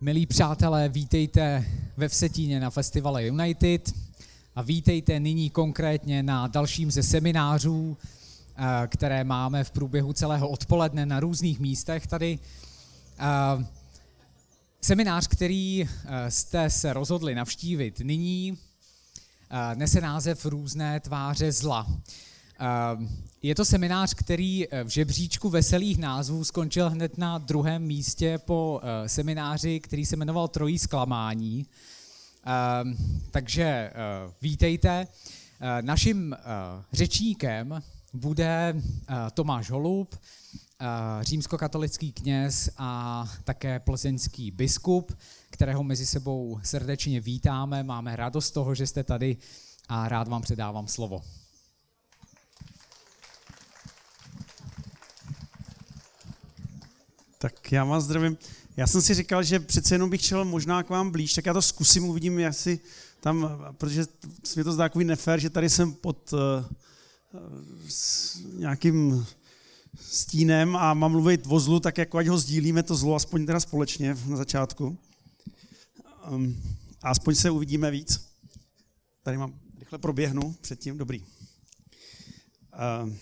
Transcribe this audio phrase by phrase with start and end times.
[0.00, 1.64] Milí přátelé, vítejte
[1.96, 3.92] ve Vsetíně na festivale United
[4.54, 7.96] a vítejte nyní konkrétně na dalším ze seminářů,
[8.56, 12.38] eh, které máme v průběhu celého odpoledne na různých místech tady.
[13.18, 13.66] Eh,
[14.80, 18.58] seminář, který eh, jste se rozhodli navštívit nyní,
[19.74, 21.86] nese název Různé tváře zla.
[23.42, 29.80] Je to seminář, který v žebříčku veselých názvů skončil hned na druhém místě po semináři,
[29.80, 31.66] který se jmenoval Trojí zklamání.
[33.30, 33.92] Takže
[34.42, 35.06] vítejte.
[35.80, 36.36] Naším
[36.92, 37.82] řečníkem
[38.12, 38.74] bude
[39.34, 40.16] Tomáš Holub,
[41.20, 45.12] římskokatolický kněz a také plzeňský biskup,
[45.50, 47.82] kterého mezi sebou srdečně vítáme.
[47.82, 49.36] Máme radost toho, že jste tady
[49.88, 51.22] a rád vám předávám slovo.
[57.38, 58.38] Tak já vás zdravím.
[58.76, 61.52] Já jsem si říkal, že přece jenom bych šel možná k vám blíž, tak já
[61.52, 62.80] to zkusím, uvidím, jak si
[63.20, 64.06] tam, protože
[64.56, 66.38] mi to zdá takový nefér, že tady jsem pod uh,
[67.88, 69.26] s nějakým
[70.00, 73.60] stínem a mám mluvit o zlu, tak jako ať ho sdílíme to zlo, aspoň teda
[73.60, 74.98] společně na začátku.
[76.30, 76.62] Um,
[77.02, 78.26] a aspoň se uvidíme víc.
[79.22, 81.24] Tady mám, rychle proběhnu předtím, dobrý.
[83.04, 83.12] Uh,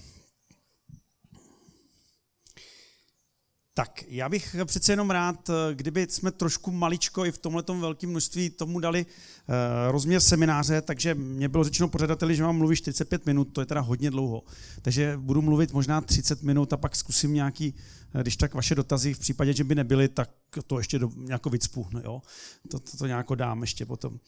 [3.76, 8.50] Tak, já bych přece jenom rád, kdyby jsme trošku maličko i v tomhle velkém množství
[8.50, 9.54] tomu dali uh,
[9.90, 13.80] rozměr semináře, takže mě bylo řečeno pořadateli, že mám mluvit 45 minut, to je teda
[13.80, 14.42] hodně dlouho.
[14.82, 17.74] Takže budu mluvit možná 30 minut a pak zkusím nějaký,
[18.14, 20.30] eh, když tak vaše dotazy, v případě, že by nebyly, tak
[20.66, 22.22] to ještě do, nějako vycpu, no jo?
[22.70, 24.18] To, to, to nějako dám ještě potom.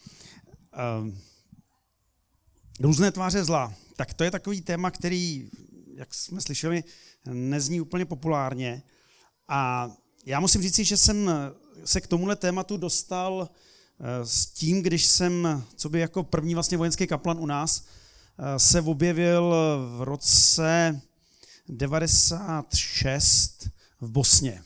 [2.81, 3.75] Různé tváře zla.
[3.97, 5.51] Tak to je takový téma, který,
[5.95, 6.85] jak jsme slyšeli,
[7.27, 8.83] nezní úplně populárně,
[9.49, 9.91] a
[10.27, 11.31] já musím říct, že jsem
[11.85, 16.79] se k tomuhle tématu dostal eh, s tím, když jsem, co by jako první vlastně
[16.79, 17.85] vojenský kaplan u nás,
[18.39, 19.55] eh, se objevil
[19.97, 21.01] v roce
[21.69, 23.69] 96
[24.01, 24.63] v Bosně.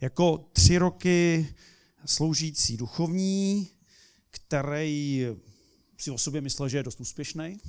[0.00, 1.48] Jako tři roky
[2.06, 3.70] sloužící duchovní,
[4.30, 5.26] který
[5.98, 7.60] si o sobě myslel, že je dost úspěšný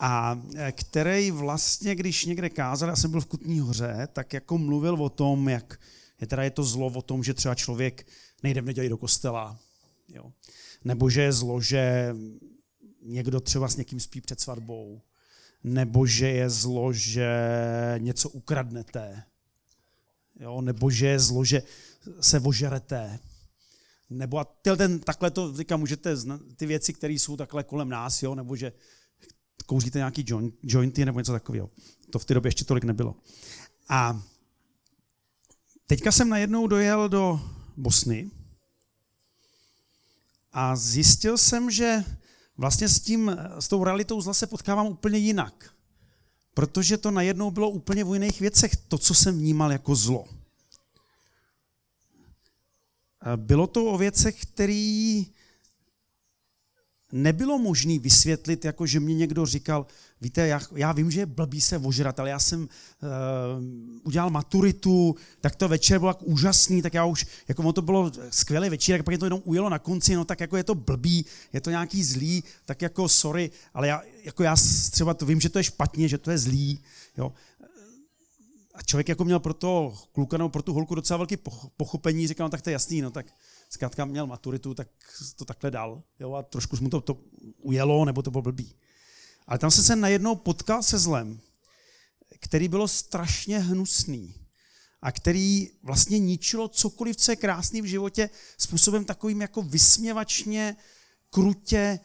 [0.00, 4.58] a e, který vlastně, když někde kázal, já jsem byl v Kutní hoře, tak jako
[4.58, 5.80] mluvil o tom, jak
[6.20, 8.06] je teda je to zlo o tom, že třeba člověk
[8.42, 9.58] nejde v neděli do kostela,
[10.08, 10.32] jo.
[10.84, 12.14] nebo že je zlo, že
[13.02, 15.02] někdo třeba s někým spí před svatbou,
[15.64, 17.28] nebo že je zlo, že
[17.98, 19.22] něco ukradnete,
[20.40, 21.62] jo, nebo že je zlo, že
[22.20, 23.18] se ožerete,
[24.10, 26.16] nebo a ten, takhle to, říkám, můžete
[26.56, 28.72] ty věci, které jsou takhle kolem nás, jo, nebo že
[29.70, 30.24] kouříte nějaký
[30.62, 31.70] jointy nebo něco takového.
[32.10, 33.14] To v té době ještě tolik nebylo.
[33.88, 34.22] A
[35.86, 37.40] teďka jsem najednou dojel do
[37.76, 38.30] Bosny
[40.52, 42.04] a zjistil jsem, že
[42.56, 45.74] vlastně s, tím, s tou realitou zla se potkávám úplně jinak.
[46.54, 50.24] Protože to najednou bylo úplně v jiných věcech, to, co jsem vnímal jako zlo.
[53.36, 55.22] Bylo to o věcech, které
[57.12, 59.86] nebylo možné vysvětlit, jako že mě někdo říkal,
[60.20, 62.68] víte, já, já vím, že je blbý se ožrat, ale já jsem uh,
[64.02, 68.68] udělal maturitu, tak to večer bylo tak úžasný, tak já už, jako to bylo skvělý
[68.70, 71.26] večer, tak pak je to jenom ujelo na konci, no tak jako je to blbý,
[71.52, 74.56] je to nějaký zlý, tak jako sorry, ale já, jako já
[74.90, 76.80] třeba to vím, že to je špatně, že to je zlý,
[77.18, 77.32] jo.
[78.74, 81.36] A člověk jako měl pro to kluka nebo pro tu holku docela velký
[81.76, 83.26] pochopení, říkal, no tak to je jasný, no tak
[83.70, 84.88] zkrátka měl maturitu, tak
[85.36, 86.02] to takhle dal.
[86.20, 87.18] Jo, a trošku mu to, to
[87.58, 88.74] ujelo, nebo to bylo blbý.
[89.46, 91.40] Ale tam jsem se najednou potkal se zlem,
[92.40, 94.34] který bylo strašně hnusný
[95.02, 100.76] a který vlastně ničilo cokoliv, co je krásný v životě, způsobem takovým jako vysměvačně,
[101.30, 102.00] krutě,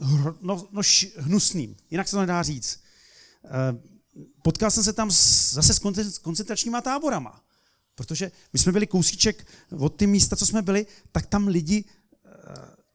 [0.00, 0.82] eh, no, no
[1.16, 1.76] hnusným.
[1.90, 2.80] Jinak se to nedá říct.
[3.44, 3.48] Eh,
[4.42, 7.44] potkal jsem se tam zase s koncentračníma táborama.
[7.94, 9.46] Protože my jsme byli kousíček
[9.78, 12.30] od ty místa, co jsme byli, tak tam lidi eh,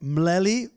[0.00, 0.68] mleli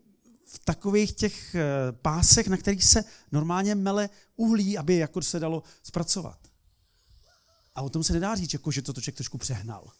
[0.48, 1.62] v takových těch eh,
[1.92, 6.40] pásech, na kterých se normálně mele uhlí, aby jako se dalo zpracovat.
[7.76, 9.92] A o tom se nedá říct, jako, že to člověk trošku přehnal.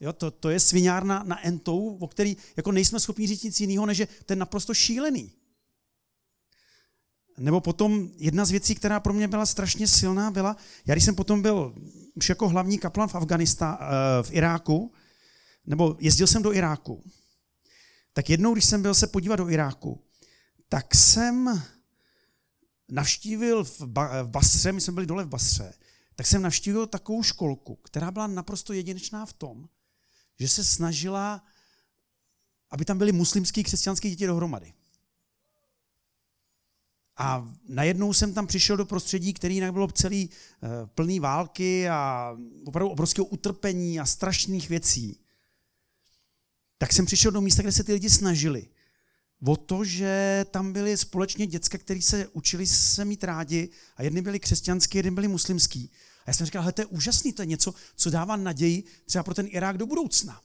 [0.00, 3.86] Jo, to, to je sviňárna na entou, o který jako nejsme schopni říct nic jiného,
[3.86, 5.32] než že to je naprosto šílený.
[7.38, 10.56] Nebo potom jedna z věcí, která pro mě byla strašně silná, byla,
[10.86, 11.74] já když jsem potom byl
[12.14, 14.92] už jako hlavní kaplan v Afganistá, eh, v Iráku,
[15.66, 17.04] nebo jezdil jsem do Iráku,
[18.12, 20.04] tak jednou, když jsem byl se podívat do Iráku,
[20.68, 21.62] tak jsem
[22.90, 25.74] navštívil v, ba- v Basře, my jsme byli dole v Basře,
[26.14, 29.68] tak jsem navštívil takovou školku, která byla naprosto jedinečná v tom,
[30.40, 31.44] že se snažila,
[32.70, 34.72] aby tam byly muslimský křesťanské děti dohromady.
[37.22, 42.36] A najednou jsem tam přišel do prostředí, který jinak bylo celý uh, plný války a
[42.64, 45.20] opravdu obrovského utrpení a strašných věcí.
[46.78, 48.68] Tak jsem přišel do místa, kde se ty lidi snažili.
[49.46, 54.22] O to, že tam byly společně děcka, které se učili se mít rádi a jedni
[54.22, 55.90] byli křesťanský, jedni byli muslimský.
[56.20, 59.24] A já jsem říkal, hele, to je úžasný, to je něco, co dává naději třeba
[59.24, 60.40] pro ten Irák do budoucna.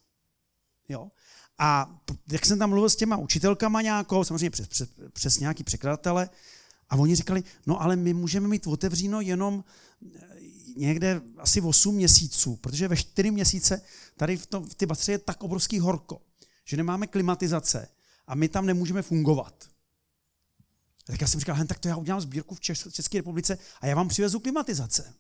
[0.89, 1.11] Jo?
[1.57, 1.99] A
[2.31, 6.29] jak jsem tam mluvil s těma učitelkama nějakou, samozřejmě přes, přes, přes nějaký překladatele,
[6.89, 9.63] a oni říkali, no ale my můžeme mít otevříno jenom
[10.15, 10.19] eh,
[10.77, 13.81] někde asi 8 měsíců, protože ve 4 měsíce
[14.17, 16.21] tady v, tom, v ty batře je tak obrovský horko,
[16.65, 17.87] že nemáme klimatizace
[18.27, 19.67] a my tam nemůžeme fungovat.
[21.05, 22.61] Tak já jsem říkal, tak to já udělám sbírku v
[22.91, 25.13] České republice a já vám přivezu klimatizace.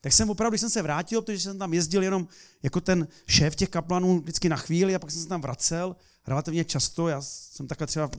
[0.00, 2.28] Tak jsem opravdu, když jsem se vrátil, protože jsem tam jezdil jenom
[2.62, 5.96] jako ten šéf těch kaplanů vždycky na chvíli a pak jsem se tam vracel
[6.26, 7.08] relativně často.
[7.08, 8.10] Já jsem takhle třeba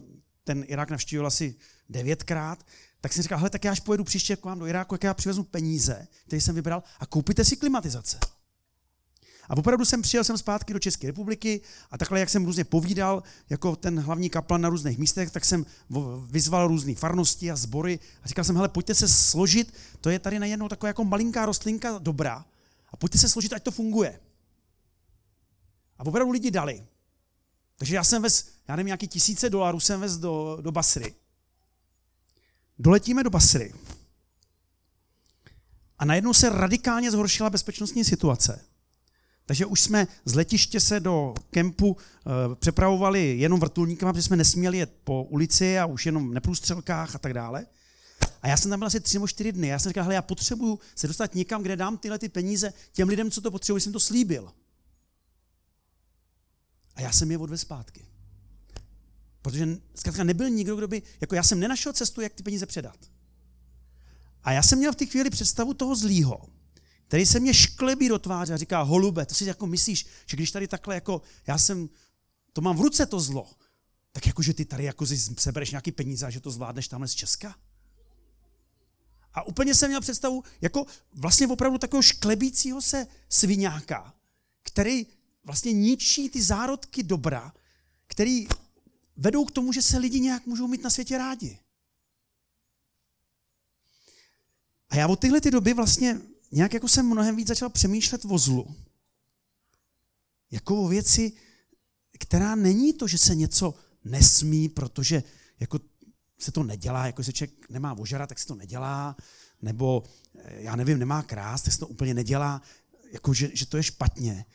[0.43, 1.55] ten Irák navštívil asi
[1.89, 2.65] devětkrát,
[3.01, 5.13] tak jsem říkal, hele, tak já až pojedu příště k vám do Iráku, jak já
[5.13, 8.19] přivezmu peníze, které jsem vybral, a koupíte si klimatizace.
[9.49, 11.61] A opravdu jsem přijel jsem zpátky do České republiky
[11.91, 15.65] a takhle, jak jsem různě povídal, jako ten hlavní kaplan na různých místech, tak jsem
[16.25, 20.39] vyzval různé farnosti a sbory a říkal jsem, hele, pojďte se složit, to je tady
[20.39, 22.45] najednou taková jako malinká rostlinka dobrá
[22.89, 24.19] a pojďte se složit, ať to funguje.
[25.97, 26.87] A opravdu lidi dali.
[27.77, 31.15] Takže já jsem vez, já nevím, nějaký tisíce dolarů jsem vez do, do Basry.
[32.79, 33.73] Doletíme do Basry.
[35.99, 38.65] A najednou se radikálně zhoršila bezpečnostní situace.
[39.45, 44.77] Takže už jsme z letiště se do kempu e, přepravovali jenom vrtulníkama, protože jsme nesměli
[44.77, 47.65] jet po ulici a už jenom neprůstřelkách a tak dále.
[48.41, 49.67] A já jsem tam byl asi tři nebo čtyři dny.
[49.67, 53.09] Já jsem říkal, hele, já potřebuju se dostat někam, kde dám tyhle ty peníze těm
[53.09, 54.53] lidem, co to potřebují, jsem to slíbil.
[56.95, 58.05] A já jsem je odvezl zpátky.
[59.47, 62.97] Protože zkrátka nebyl nikdo, kdo by, jako já jsem nenašel cestu, jak ty peníze předat.
[64.43, 66.49] A já jsem měl v té chvíli představu toho zlýho,
[67.07, 70.51] který se mě šklebí do tváře a říká, holube, to si jako myslíš, že když
[70.51, 71.89] tady takhle jako, já jsem,
[72.53, 73.47] to mám v ruce to zlo,
[74.11, 75.05] tak jako, že ty tady jako
[75.37, 77.55] sebereš nějaký peníze a že to zvládneš tamhle z Česka?
[79.33, 84.13] A úplně jsem měl představu, jako vlastně opravdu takového šklebícího se sviňáka,
[84.63, 85.07] který
[85.43, 87.53] vlastně ničí ty zárodky dobra,
[88.07, 88.47] který
[89.17, 91.59] vedou k tomu, že se lidi nějak můžou mít na světě rádi.
[94.89, 96.21] A já od tyhle ty doby vlastně
[96.51, 98.75] nějak jako jsem mnohem víc začal přemýšlet o zlu.
[100.51, 101.31] Jako o věci,
[102.19, 103.73] která není to, že se něco
[104.03, 105.23] nesmí, protože
[105.59, 105.79] jako
[106.39, 109.15] se to nedělá, jako se člověk nemá ožrat, tak se to nedělá,
[109.61, 110.03] nebo
[110.35, 112.61] eh, já nevím, nemá krás, tak se to úplně nedělá,
[113.11, 114.45] jako že, že to je špatně.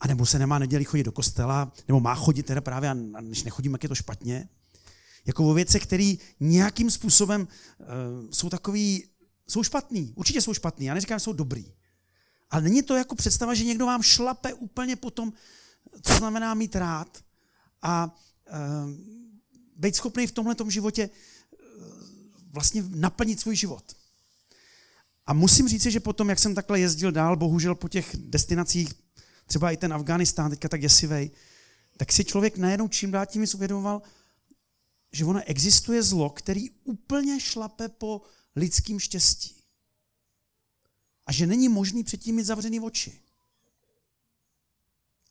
[0.00, 3.42] A nebo se nemá neděli chodit do kostela, nebo má chodit teda právě, a když
[3.42, 4.48] nechodím, jak je to špatně.
[5.26, 7.86] Jako o věce, které nějakým způsobem uh,
[8.30, 9.04] jsou takový,
[9.48, 10.12] jsou špatný.
[10.16, 11.72] Určitě jsou špatný, já neříkám, že jsou dobrý.
[12.50, 15.32] Ale není to jako představa, že někdo vám šlape úplně po tom,
[16.02, 17.24] co znamená mít rád
[17.82, 18.16] a
[18.52, 18.90] uh,
[19.76, 21.58] být schopný v tomhle životě uh,
[22.52, 23.96] vlastně naplnit svůj život.
[25.26, 29.05] A musím říct, že potom, jak jsem takhle jezdil dál, bohužel po těch destinacích
[29.46, 31.30] třeba i ten Afganistán teďka tak děsivej,
[31.96, 34.02] tak si člověk najednou čím dál tím uvědomoval,
[35.12, 38.22] že ono existuje zlo, který úplně šlape po
[38.56, 39.56] lidským štěstí.
[41.26, 43.20] A že není možný předtím mít zavřený oči.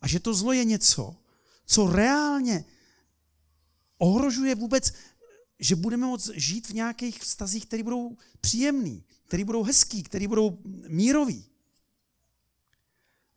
[0.01, 1.15] A že to zlo je něco,
[1.65, 2.65] co reálně
[3.97, 4.93] ohrožuje vůbec,
[5.59, 10.57] že budeme moct žít v nějakých vztazích, které budou příjemný, které budou hezký, které budou
[10.87, 11.45] mírový.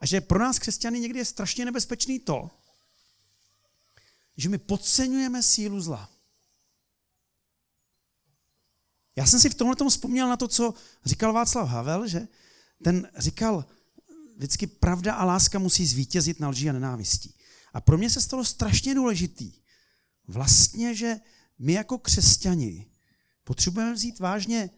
[0.00, 2.50] A že pro nás křesťany někdy je strašně nebezpečný to,
[4.36, 6.10] že my podceňujeme sílu zla.
[9.16, 10.74] Já jsem si v tomhle tomu vzpomněl na to, co
[11.04, 12.28] říkal Václav Havel, že
[12.84, 13.64] ten říkal,
[14.36, 17.34] vždycky pravda a láska musí zvítězit na lži a nenávistí.
[17.72, 19.52] A pro mě se stalo strašně důležitý.
[20.28, 21.20] Vlastně, že
[21.58, 22.90] my jako křesťani
[23.44, 24.70] potřebujeme vzít vážně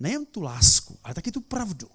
[0.00, 1.90] nejen tu lásku, ale taky tu pravdu.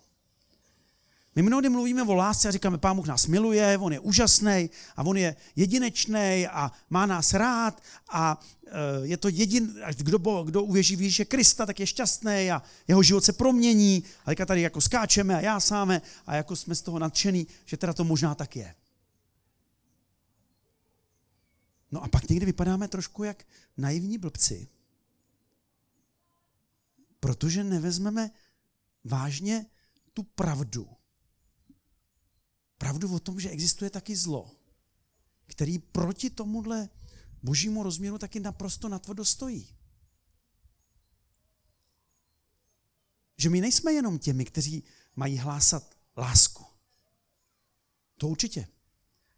[1.36, 5.04] My mnohdy mluvíme o lásce a říkáme, Pán Bůh nás miluje, on je úžasný a
[5.04, 10.96] on je jedinečný a má nás rád a e, je to jedin, kdo, kdo uvěří
[10.96, 14.04] v Ježíše Krista, tak je šťastný a jeho život se promění.
[14.26, 17.94] A teďka tady jako skáčeme a jásáme a jako jsme z toho nadšený, že teda
[17.94, 18.76] to možná tak je.
[21.92, 23.44] No a pak někdy vypadáme trošku jak
[23.78, 24.68] naivní blbci,
[27.20, 28.32] protože nevezmeme
[29.04, 29.66] vážně
[30.14, 30.90] tu pravdu.
[32.84, 34.52] Pravdu o tom, že existuje taky zlo,
[35.46, 36.90] který proti tomuhle
[37.44, 39.68] božímu rozměru taky naprosto natvrdo stojí.
[43.38, 44.84] Že my nejsme jenom těmi, kteří
[45.16, 46.66] mají hlásat lásku.
[48.18, 48.68] To určitě.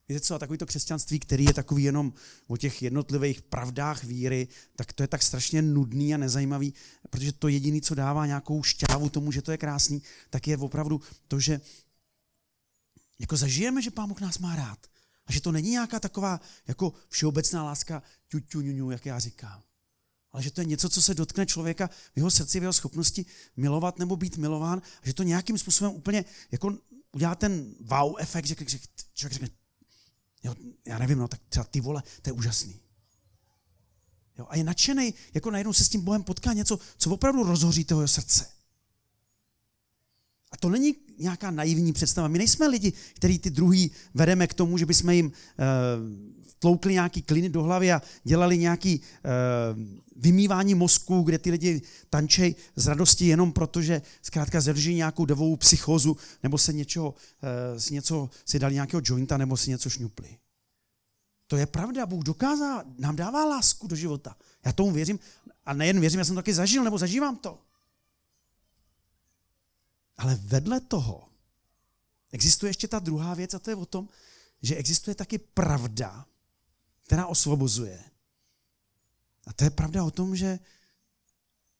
[0.10, 2.14] Víte co, a takový to křesťanství, který je takový jenom
[2.48, 6.74] o těch jednotlivých pravdách víry, tak to je tak strašně nudný a nezajímavý,
[7.10, 11.02] protože to jediné, co dává nějakou šťávu tomu, že to je krásný, tak je opravdu
[11.28, 11.62] to, že
[13.20, 14.88] jako zažijeme, že Pán Bůh nás má rád.
[15.26, 19.20] A že to není nějaká taková jako všeobecná láska ťu, ťu, ňu, ňu, jak já
[19.20, 19.64] říkám.
[20.32, 23.26] Ale že to je něco, co se dotkne člověka v jeho srdci, v jeho schopnosti
[23.56, 24.82] milovat nebo být milován.
[25.04, 26.78] A že to nějakým způsobem úplně jako
[27.12, 28.80] udělá ten wow efekt, že, že
[29.14, 29.50] člověk řekne,
[30.44, 30.56] jo,
[30.86, 32.80] já nevím, no tak třeba ty vole, to je úžasný.
[34.38, 37.86] Jo, a je nadšený, jako najednou se s tím Bohem potká něco, co opravdu rozhoří
[37.86, 38.56] toho srdce.
[40.52, 42.28] A to není nějaká naivní představa.
[42.28, 45.32] My nejsme lidi, který ty druhý vedeme k tomu, že bychom jim uh,
[46.60, 49.84] tloukli nějaký kliny do hlavy a dělali nějaký uh,
[50.16, 55.56] vymývání mozku, kde ty lidi tančej z radosti jenom proto, že zkrátka zadrží nějakou devou
[55.56, 60.38] psychózu, nebo se něčeho, uh, si něco, si dali nějakého jointa, nebo si něco šňupli.
[61.48, 64.36] To je pravda, Bůh dokázá, nám dává lásku do života.
[64.66, 65.20] Já tomu věřím
[65.66, 67.60] a nejen věřím, já jsem to taky zažil, nebo zažívám to.
[70.18, 71.30] Ale vedle toho
[72.32, 74.10] existuje ještě ta druhá věc a to je o tom,
[74.62, 76.26] že existuje taky pravda,
[77.04, 78.04] která osvobozuje.
[79.48, 80.60] A to je pravda o tom, že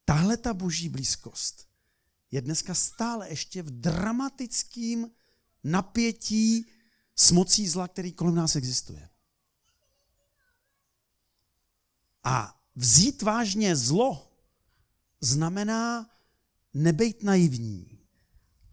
[0.04, 1.68] tahle ta boží blízkost
[2.30, 5.10] je dneska stále ještě v dramatickém
[5.64, 6.70] napětí
[7.16, 9.08] s mocí zla, který kolem nás existuje.
[12.24, 14.32] A vzít vážně zlo
[15.20, 16.10] znamená
[16.74, 17.95] nebejt naivní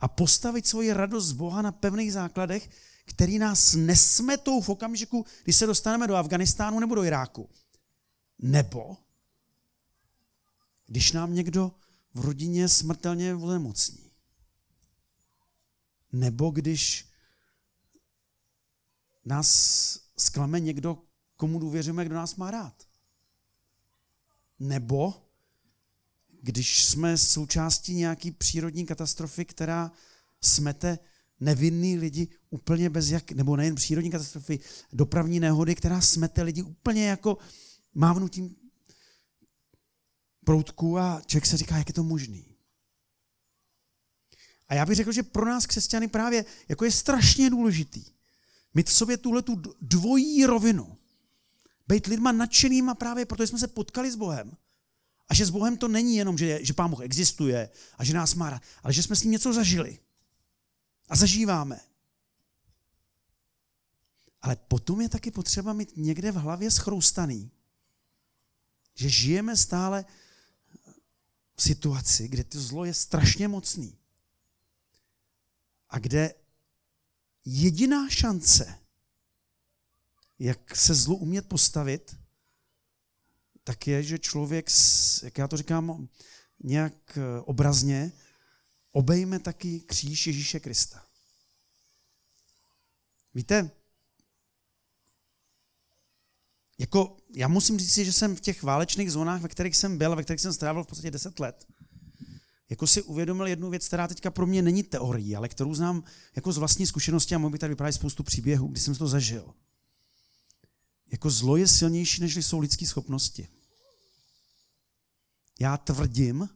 [0.03, 2.69] a postavit svoji radost z Boha na pevných základech,
[3.05, 7.50] který nás nesmetou v okamžiku, kdy se dostaneme do Afganistánu nebo do Iráku.
[8.39, 8.98] Nebo
[10.88, 11.72] když nám někdo
[12.13, 14.12] v rodině smrtelně nemocní.
[16.12, 17.07] Nebo když
[19.25, 20.98] nás sklame někdo,
[21.38, 22.88] komu důvěřujeme, kdo nás má rád.
[24.60, 25.13] Nebo
[26.45, 29.91] když jsme součástí nějaký přírodní katastrofy, která
[30.41, 31.00] smete
[31.39, 34.59] nevinný lidi úplně bez jak, nebo nejen přírodní katastrofy,
[34.93, 37.38] dopravní nehody, která smete lidi úplně jako
[37.93, 38.55] mávnutím
[40.45, 42.45] proutku a člověk se říká, jak je to možný.
[44.67, 48.05] A já bych řekl, že pro nás křesťany právě jako je strašně důležitý
[48.73, 50.97] mít v sobě tuhle tu dvojí rovinu.
[51.88, 54.57] Být lidma nadšenýma právě protože jsme se potkali s Bohem
[55.30, 58.36] a že s Bohem to není jenom, že, že Pán Boh existuje a že nás
[58.36, 60.00] má ale že jsme s ním něco zažili.
[61.10, 61.80] A zažíváme.
[64.42, 67.51] Ale potom je taky potřeba mít někde v hlavě schroustaný,
[68.96, 70.06] že žijeme stále
[71.56, 73.98] v situaci, kde to zlo je strašně mocný.
[75.89, 76.34] A kde
[77.46, 78.80] jediná šance,
[80.39, 82.23] jak se zlu umět postavit,
[83.63, 84.70] tak je, že člověk,
[85.24, 86.08] jak já to říkám
[86.63, 88.12] nějak eh, obrazně,
[88.91, 91.05] obejme taky kříž Ježíše Krista.
[93.34, 93.72] Víte,
[96.77, 100.15] jako já musím říct si, že jsem v těch válečných zónách, ve kterých jsem byl,
[100.15, 101.67] ve kterých jsem strávil v podstatě 10 let,
[102.70, 106.03] jako si uvědomil jednu věc, která teďka pro mě není teorií, ale kterou znám
[106.36, 109.53] jako z vlastní zkušenosti a mohl bych tady vyprávět spoustu příběhů, kdy jsem to zažil.
[111.13, 113.48] Jako zlo je silnější, než jsou lidské schopnosti.
[115.60, 116.50] Já tvrdím,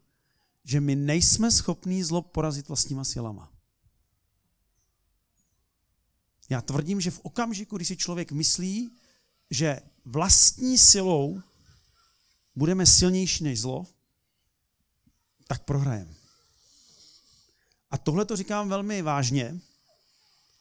[0.63, 3.53] že my nejsme schopní zlo porazit vlastníma silama.
[6.49, 8.91] Já tvrdím, že v okamžiku, kdy si člověk myslí,
[9.49, 11.41] že vlastní silou
[12.55, 13.85] budeme silnější než zlo,
[15.47, 16.15] tak prohrajeme.
[17.91, 19.59] A tohle to říkám velmi vážně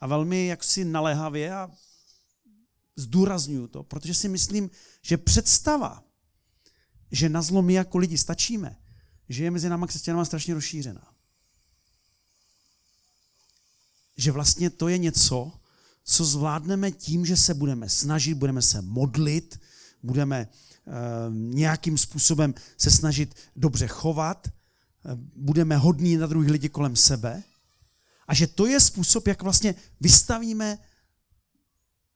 [0.00, 1.70] a velmi jaksi naléhavě a
[2.96, 4.70] zdůraznuju to, protože si myslím,
[5.02, 6.04] že představa,
[7.12, 8.76] že na zlo my jako lidi stačíme,
[9.28, 11.12] že je mezi náma křesťanama strašně rozšířená.
[14.16, 15.52] Že vlastně to je něco,
[16.04, 19.60] co zvládneme tím, že se budeme snažit, budeme se modlit,
[20.02, 20.48] budeme e,
[21.30, 24.52] nějakým způsobem se snažit dobře chovat, e,
[25.36, 27.42] budeme hodní na druhých lidi kolem sebe
[28.28, 30.78] a že to je způsob, jak vlastně vystavíme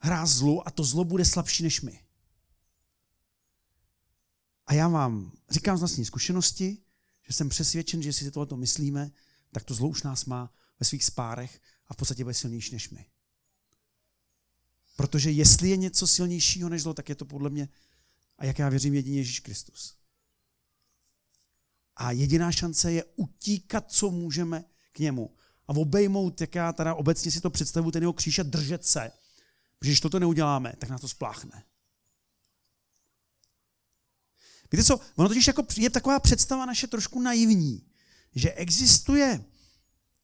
[0.00, 2.04] hra zlu a to zlo bude slabší než my.
[4.66, 6.78] A já vám říkám z vlastní zkušenosti,
[7.26, 9.10] že jsem přesvědčen, že si tohle myslíme,
[9.52, 12.90] tak to zlo už nás má ve svých spárech a v podstatě bude silnější než
[12.90, 13.06] my.
[14.96, 17.68] Protože jestli je něco silnějšího než zlo, tak je to podle mě,
[18.38, 19.94] a jak já věřím, jedině Ježíš Kristus.
[21.96, 25.34] A jediná šance je utíkat, co můžeme k němu.
[25.68, 29.12] A obejmout, jak já teda obecně si to představu, ten jeho kříž a držet se.
[29.80, 31.64] Protože když toto neuděláme, tak nás to spláchne.
[34.72, 37.86] Víte co, ono totiž jako je taková představa naše trošku naivní,
[38.34, 39.44] že existuje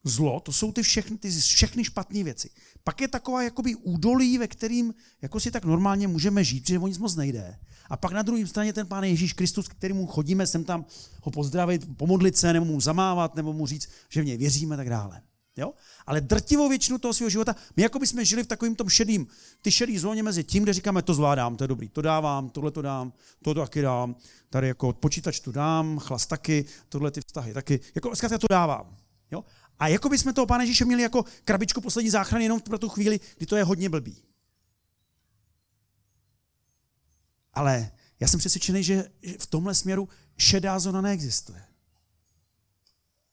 [0.05, 2.51] zlo, to jsou ty všechny, ty všechny špatné věci.
[2.85, 6.87] Pak je taková jakoby údolí, ve kterým jako si tak normálně můžeme žít, že o
[6.87, 7.59] nic moc nejde.
[7.91, 10.87] A pak na druhé straně ten pán Ježíš Kristus, kterýmu chodíme sem tam
[11.23, 14.77] ho pozdravit, pomodlit se, nebo mu zamávat, nebo mu říct, že v něj věříme a
[14.77, 15.23] tak dále.
[15.57, 15.75] Jo?
[16.07, 19.27] Ale drtivou většinu toho svého života, my jako bychom žili v takovém tom šedým,
[19.63, 22.71] ty šedý zóně mezi tím, kde říkáme, to zvládám, to je dobrý, to dávám, tohle
[22.71, 24.17] to dám, to taky dám,
[24.51, 28.97] tady jako počítač tu dám, chlas taky, tohle ty vztahy taky, jako zkrátka to dávám.
[29.31, 29.45] Jo?
[29.79, 33.21] A jako bychom toho Pána Ježíše měli jako krabičku poslední záchrany jenom pro tu chvíli,
[33.37, 34.23] kdy to je hodně blbý.
[37.53, 40.09] Ale já jsem přesvědčený, že v tomhle směru
[40.39, 41.65] šedá zóna neexistuje.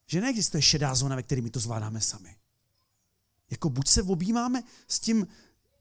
[0.06, 2.36] Že neexistuje šedá zóna, ve které my to zvládáme sami.
[3.50, 5.26] Jako buď se objímáme s tím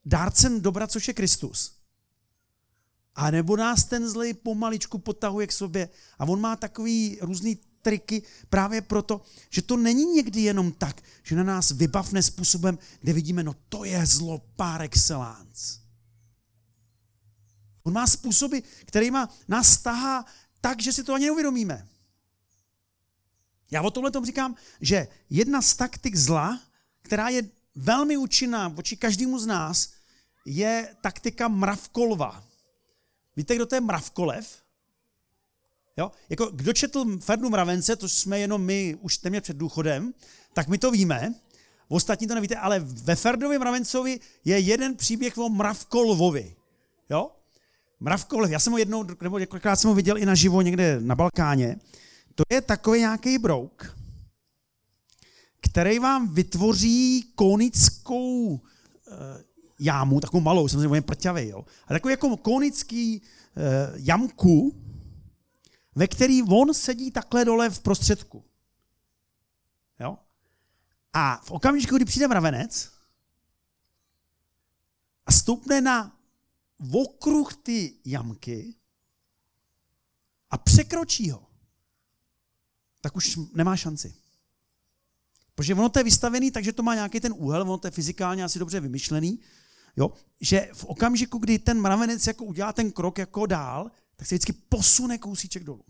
[0.06, 1.84] dárcem dobra, což je Kristus,
[3.16, 5.90] a nebo nás ten zlej pomaličku potahuje k sobě
[6.20, 11.36] a on má takový různý triky právě proto, že to není někdy jenom tak, že
[11.36, 15.80] na nás vybavne způsobem, kde vidíme, no to je zlo par excellence.
[17.84, 20.26] On má způsoby, kterýma nás tahá
[20.62, 21.88] tak, že si to ani neuvědomíme.
[23.74, 26.62] Já o tomhle tom říkám, že jedna z taktik zla,
[27.02, 27.44] která je
[27.76, 29.90] velmi účinná vůči každému z nás,
[30.46, 32.44] je taktika mravkolva.
[33.36, 34.64] Víte, kdo to je mravkolev?
[35.98, 36.12] Jo?
[36.30, 40.14] Jako, kdo četl Ferdu Mravence, to jsme jenom my už téměř před důchodem,
[40.54, 41.34] tak my to víme.
[41.88, 46.56] Ostatní to nevíte, ale ve Ferdovi Mravencovi je jeden příběh o Mravkolvovi.
[47.10, 47.32] Jo?
[48.00, 51.80] Mravkolev, já jsem ho jednou, nebo několikrát jsem ho viděl i naživo někde na Balkáně.
[52.36, 53.98] To je takový nějaký brouk,
[55.62, 58.60] který vám vytvoří konickou e,
[59.80, 61.66] jámu, takovou malou, samozřejmě prťavý, jo.
[61.88, 63.22] A takový jako konický e,
[63.96, 64.82] jamku,
[65.96, 68.44] ve který on sedí takhle dole v prostředku.
[70.00, 70.18] Jo?
[71.14, 72.92] A v okamžiku, kdy přijde mravenec
[75.26, 76.18] a stoupne na
[76.92, 78.76] okruh ty jamky
[80.50, 81.48] a překročí ho,
[83.04, 84.16] tak už nemá šanci.
[85.56, 88.44] Protože ono to je vystavený, takže to má nějaký ten úhel, ono to je fyzikálně
[88.44, 89.40] asi dobře vymyšlený,
[89.96, 90.12] jo?
[90.42, 94.54] že v okamžiku, kdy ten mravenec jako udělá ten krok jako dál, tak se vždycky
[94.54, 95.84] posune kousíček dolů.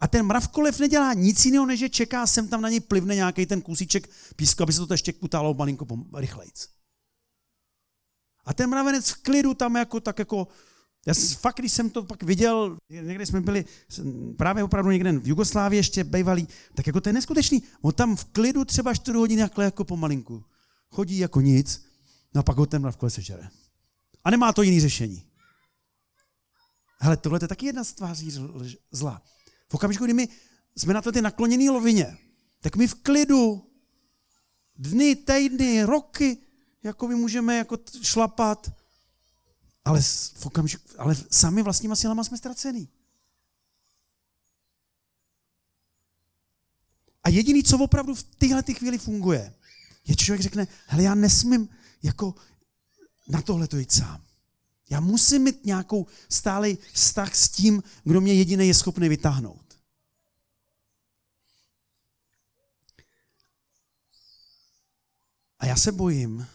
[0.00, 3.46] A ten mravkolev nedělá nic jiného, než že čeká, sem tam na něj plivne nějaký
[3.46, 5.86] ten kusíček písku, aby se to ještě utálo malinko
[6.16, 6.68] rychlejc.
[8.44, 10.48] A ten mravenec v klidu tam jako tak jako,
[11.08, 13.64] já fakt, když jsem to pak viděl, někde jsme byli
[14.36, 17.62] právě opravdu někde v Jugoslávii ještě bývalý, tak jako to je neskutečný.
[17.80, 20.44] On tam v klidu třeba 4 hodiny jako, jako pomalinku.
[20.90, 21.84] Chodí jako nic,
[22.34, 23.48] no a pak ho ten mravkolev sežere.
[24.24, 25.22] A nemá to jiný řešení.
[27.00, 28.32] Hele, tohle je taky jedna z tváří
[28.90, 29.22] zla.
[29.68, 30.28] V okamžiku, kdy my
[30.76, 32.16] jsme na té nakloněné lovině,
[32.60, 33.70] tak my v klidu
[34.76, 36.38] dny, týdny, roky,
[36.82, 38.72] jako my můžeme jako šlapat,
[39.88, 40.02] ale,
[40.34, 42.88] v okamžiku, ale sami vlastníma silama jsme ztracený.
[47.24, 49.54] A jediný, co opravdu v téhle chvíli funguje,
[50.04, 51.68] je, člověk řekne, hele, já nesmím
[52.02, 52.34] jako
[53.28, 54.24] na tohle to jít sám.
[54.90, 59.78] Já musím mít nějakou stálý vztah s tím, kdo mě jediný je schopný vytáhnout.
[65.58, 66.46] A já se bojím,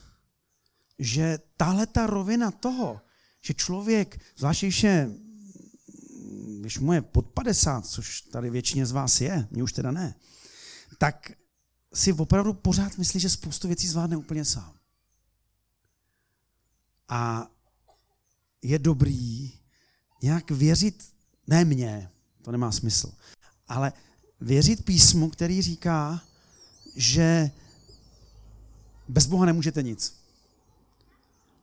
[1.00, 3.02] že tahle ta rovina toho,
[3.46, 5.12] že člověk, zvláště když, je,
[6.60, 10.16] když mu je pod 50, což tady většině z vás je, mě už teda ne,
[10.98, 11.32] tak
[11.94, 14.74] si opravdu pořád myslí, že spoustu věcí zvládne úplně sám.
[17.10, 17.48] A
[18.62, 19.52] je dobrý
[20.22, 21.04] nějak věřit,
[21.48, 22.10] ne mně,
[22.42, 23.14] to nemá smysl,
[23.68, 23.94] ale
[24.42, 26.22] věřit písmu, který říká,
[26.96, 27.52] že
[29.08, 30.24] bez Boha nemůžete nic.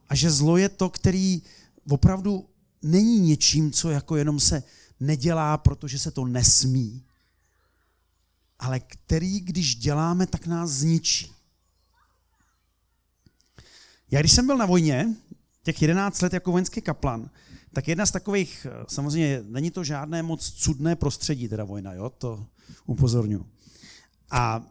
[0.09, 1.43] A že zlo je to, který
[1.91, 2.49] opravdu
[2.83, 4.63] není něčím, co jako jenom se
[5.01, 7.05] nedělá, protože se to nesmí,
[8.59, 11.33] ale který, když děláme, tak nás zničí.
[14.11, 15.15] Já když jsem byl na vojně,
[15.63, 17.31] těch 11 let jako vojenský kaplan,
[17.73, 22.47] tak jedna z takových, samozřejmě není to žádné moc cudné prostředí, teda vojna, jo, to
[22.87, 23.47] upozorňuji.
[24.31, 24.67] A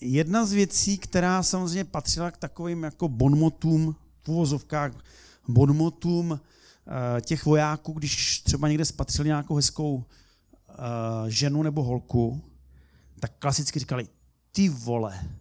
[0.00, 4.92] jedna z věcí, která samozřejmě patřila k takovým jako bonmotům, v uvozovkách
[5.48, 6.40] bonmotům
[7.20, 10.04] těch vojáků, když třeba někde spatřili nějakou hezkou
[10.68, 10.74] eh,
[11.30, 12.44] ženu nebo holku,
[13.20, 14.08] tak klasicky říkali,
[14.52, 15.38] ty vole,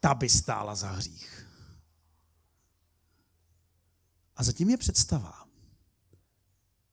[0.00, 1.46] ta by stála za hřích.
[4.36, 5.44] A zatím je představa,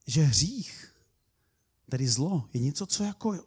[0.06, 0.94] že hřích,
[1.90, 3.44] tedy zlo, je něco, co jako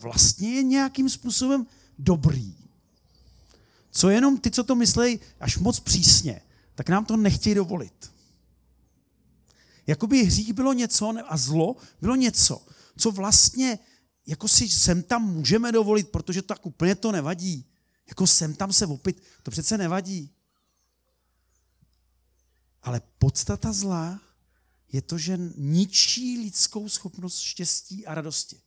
[0.00, 1.66] vlastně je nějakým způsobem
[1.98, 2.56] dobrý.
[3.90, 6.40] Co jenom ty, co to myslejí až moc přísně,
[6.74, 8.17] tak nám to nechtějí dovolit.
[9.88, 13.78] Jakoby hřích bylo něco a zlo bylo něco, co vlastně
[14.26, 17.66] jako si sem tam můžeme dovolit, protože tak úplně to nevadí.
[18.06, 20.30] Jako sem tam se opit, to přece nevadí.
[22.82, 24.20] Ale podstata zla
[24.92, 28.60] je to, že ničí lidskou schopnost štěstí a radosti.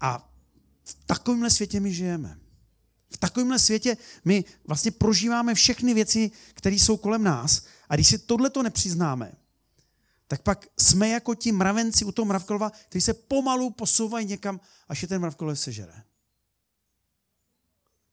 [0.00, 0.32] A
[0.84, 2.43] v takovémhle světě my žijeme.
[3.14, 7.62] V takovémhle světě my vlastně prožíváme všechny věci, které jsou kolem nás.
[7.88, 9.32] A když si tohle to nepřiznáme,
[10.26, 15.02] tak pak jsme jako ti mravenci u toho mravkolova, kteří se pomalu posouvají někam, až
[15.02, 16.02] je ten mravkolev sežere.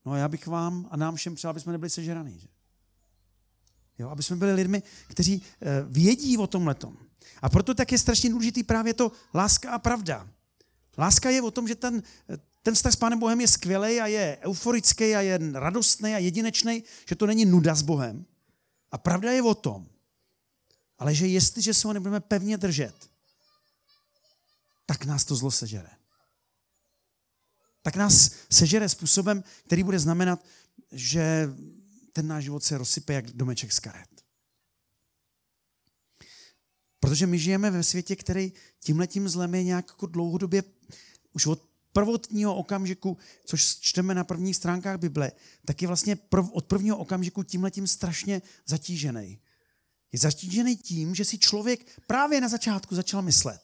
[0.05, 2.39] No a já bych vám a nám všem přál, aby jsme nebyli sežeraný.
[2.39, 2.47] Že?
[3.99, 6.97] Jo, aby jsme byli lidmi, kteří eh, vědí o tom letom.
[7.41, 10.29] A proto tak je strašně důležitý právě to láska a pravda.
[10.97, 12.03] Láska je o tom, že ten,
[12.63, 16.83] ten vztah s Pánem Bohem je skvělý a je euforický a je radostný a jedinečný,
[17.09, 18.25] že to není nuda s Bohem.
[18.91, 19.87] A pravda je o tom,
[20.97, 23.09] ale že jestliže se ho nebudeme pevně držet,
[24.85, 25.89] tak nás to zlo sežere.
[27.81, 30.45] Tak nás sežere způsobem, který bude znamenat,
[30.91, 31.49] že
[32.13, 34.23] ten náš život se rozsype jak domeček z karet.
[36.99, 40.63] Protože my žijeme ve světě, který tímhletím zlem je nějak jako dlouhodobě
[41.33, 45.31] už od prvotního okamžiku, což čteme na prvních stránkách Bible,
[45.65, 49.39] tak je vlastně prv, od prvního okamžiku tímhletím strašně zatížený.
[50.11, 53.61] Je zatížený tím, že si člověk právě na začátku začal myslet,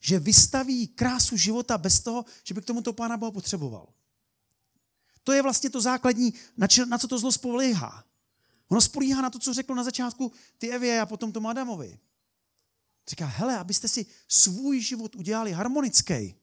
[0.00, 3.88] že vystaví krásu života bez toho, že by k tomu to Pána Boha potřeboval.
[5.22, 8.04] To je vlastně to základní, na, či, na co to zlo spolíhá.
[8.68, 11.98] Ono spolíhá na to, co řekl na začátku ty Evě a potom tomu Adamovi.
[13.08, 16.34] Říká, hele, abyste si svůj život udělali harmonický,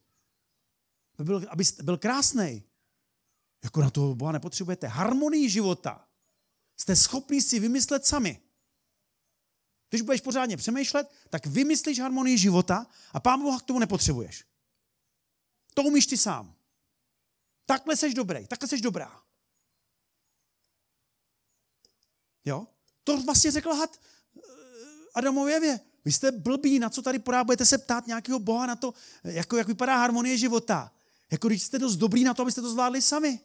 [1.18, 2.64] byl, abyste byl krásný.
[3.64, 4.86] Jako na toho Boha nepotřebujete.
[4.86, 6.08] Harmonii života
[6.76, 8.40] jste schopni si vymyslet sami.
[9.90, 14.44] Když budeš pořádně přemýšlet, tak vymyslíš harmonii života a Pán Boha k tomu nepotřebuješ.
[15.74, 16.54] To umíš ty sám.
[17.66, 19.22] Takhle seš dobrý, takhle seš dobrá.
[22.44, 22.66] Jo?
[23.04, 24.00] To vlastně řekl had
[24.36, 24.40] eh,
[25.14, 25.80] Adamovi Evě.
[26.04, 28.94] Vy jste blbí, na co tady porá, budete se ptát nějakého boha na to,
[29.24, 30.92] jako, jak vypadá harmonie života.
[31.32, 33.40] Jako když jste dost dobrý na to, abyste to zvládli sami.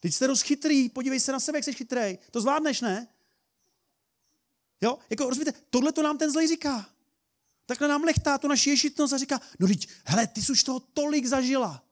[0.00, 2.18] Teď jste dost chytrý, podívej se na sebe, jak jsi chytrý.
[2.30, 3.08] To zvládneš, ne?
[4.80, 6.90] Jo, jako rozumíte, tohle to nám ten zlej říká.
[7.66, 10.80] Takhle nám lechtá to naši ješitnost a říká, no teď, hele, ty jsi už toho
[10.80, 11.84] tolik zažila.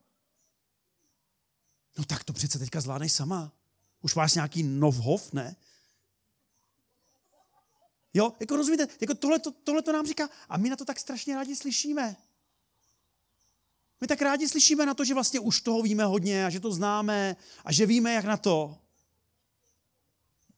[1.98, 3.53] No tak to přece teďka zvládneš sama.
[4.03, 5.57] Už máš nějaký novhov, ne?
[8.14, 11.00] Jo, jako rozumíte, jako tohle, to, tohle to nám říká a my na to tak
[11.00, 12.16] strašně rádi slyšíme.
[14.04, 16.72] My tak rádi slyšíme na to, že vlastně už toho víme hodně a že to
[16.72, 18.78] známe a že víme, jak na to.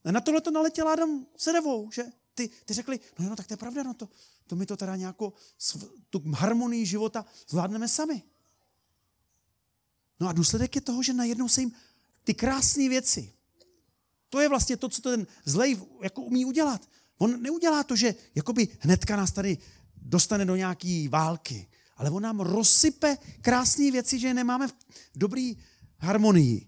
[0.03, 2.03] A na tohle to naletěl Adam se devou, že?
[2.35, 4.09] Ty, ty řekli, no jo, no, tak to je pravda, no to,
[4.47, 5.33] to my to teda nějakou
[6.09, 8.23] tu harmonii života zvládneme sami.
[10.19, 11.71] No a důsledek je toho, že najednou se jim
[12.23, 13.33] ty krásné věci,
[14.29, 16.89] to je vlastně to, co ten zlej jako umí udělat.
[17.17, 19.57] On neudělá to, že jakoby hnedka nás tady
[19.95, 24.73] dostane do nějaké války, ale on nám rozsype krásné věci, že nemáme v
[25.15, 25.57] dobrý
[25.97, 26.67] harmonii.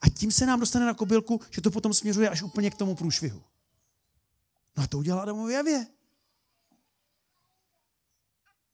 [0.00, 2.94] A tím se nám dostane na kobylku, že to potom směřuje až úplně k tomu
[2.94, 3.42] průšvihu.
[4.76, 5.86] No a to udělal Adamovi Javě.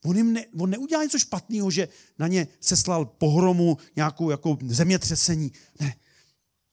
[0.05, 1.89] On, jim ne, on neudělal něco špatného, že
[2.19, 5.53] na ně seslal pohromu, nějakou jako zemětřesení.
[5.81, 5.95] Ne.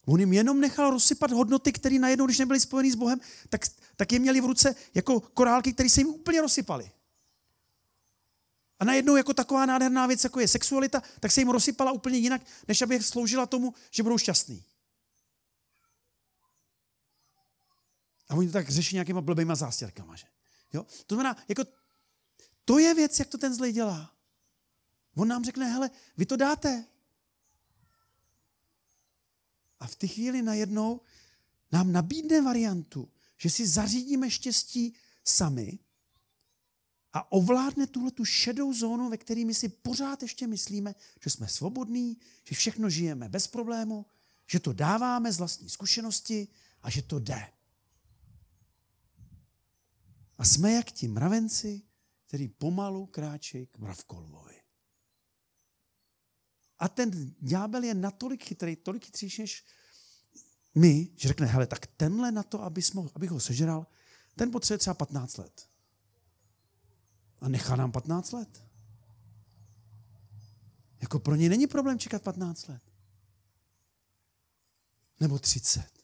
[0.06, 3.62] On jim jenom nechal rozsypat hodnoty, které najednou, když nebyly spojený s Bohem, tak,
[3.96, 6.92] tak je měli v ruce jako korálky, které se jim úplně rozsypaly.
[8.82, 12.42] A najednou jako taková nádherná věc, jako je sexualita, tak se jim rozsypala úplně jinak,
[12.68, 14.64] než aby sloužila tomu, že budou šťastní.
[18.30, 20.28] A oni to tak řeší nějakýma blbýma zástěrkama, že?
[20.74, 20.86] Jo?
[21.08, 21.64] To znamená, jako
[22.66, 24.16] to je věc, jak to ten zlej dělá.
[25.16, 26.86] On nám řekne, hele, vy to dáte.
[29.80, 31.02] A v té chvíli najednou
[31.72, 35.80] nám nabídne variantu, že si zařídíme štěstí sami
[37.14, 41.48] a ovládne tuhle tu šedou zónu, ve které my si pořád ještě myslíme, že jsme
[41.48, 44.06] svobodní, že všechno žijeme bez problému,
[44.48, 46.48] že to dáváme z vlastní zkušenosti
[46.82, 47.48] a že to jde.
[50.38, 51.82] A jsme jak ti mravenci,
[52.28, 54.62] který pomalu kráčí k mravkolvovi.
[56.80, 59.66] A ten ďábel je natolik chytrý, tolik chytřejší než
[60.76, 63.88] my, že řekne, hele, tak tenhle na to, abych ho sežral,
[64.36, 65.71] ten potřebuje třeba 15 let.
[67.42, 68.68] A nechá nám 15 let.
[71.02, 72.82] Jako pro něj není problém čekat 15 let.
[75.20, 76.02] Nebo 30.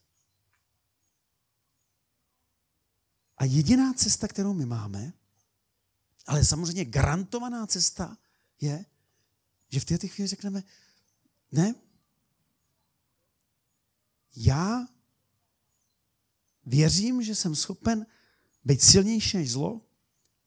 [3.38, 5.14] A jediná cesta, kterou my máme,
[6.28, 8.18] ale samozřejmě garantovaná cesta
[8.62, 8.86] je,
[9.70, 10.64] že v této chvíli řekneme,
[11.52, 11.76] ne,
[14.36, 14.88] já
[16.66, 18.06] věřím, že jsem schopen
[18.64, 19.87] být silnější než zlo,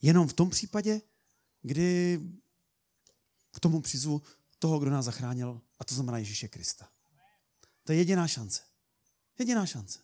[0.02, 1.00] jenom v tom případě,
[1.62, 2.20] kdy
[3.50, 4.22] k tomu přizvu
[4.58, 6.88] toho, kdo nás zachránil, a to znamená Ježíše Krista.
[7.84, 8.62] To je jediná šance.
[9.38, 9.98] Jediná šance.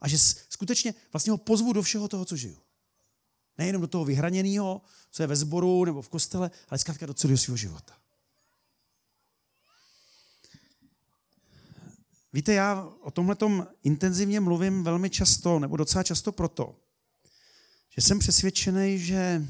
[0.00, 2.62] A že skutečně vlastně ho pozvu do všeho toho, co žiju.
[3.58, 7.38] Nejenom do toho vyhraněného, co je ve sboru nebo v kostele, ale zkrátka do celého
[7.38, 7.98] svého života.
[12.32, 13.36] Víte, já o tomhle
[13.82, 16.85] intenzivně mluvím velmi často, nebo docela často proto,
[17.96, 19.46] že jsem přesvědčený, že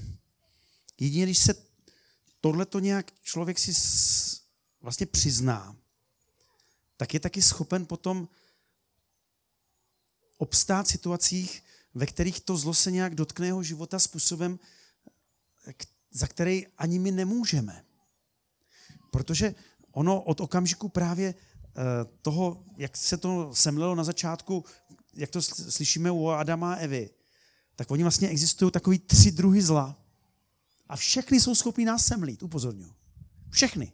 [1.01, 1.55] jedině když se
[2.41, 3.73] tohleto nějak člověk si
[4.81, 5.77] vlastně přizná,
[6.97, 8.29] tak je taky schopen potom
[10.37, 11.63] obstát v situacích,
[11.95, 14.59] ve kterých to zlo se nějak dotkne jeho života způsobem,
[16.11, 17.85] za který ani my nemůžeme.
[19.11, 19.55] Protože
[19.93, 21.75] ono od okamžiku právě eh,
[22.23, 24.65] toho, jak se to semlelo na začátku,
[25.15, 27.11] jak to slyšíme u Adama a Evy,
[27.77, 30.03] tak oni vlastně existují takový tři druhy zla.
[30.89, 32.93] A všechny jsou schopni nás semlít, upozorňuji.
[33.51, 33.93] Všechny.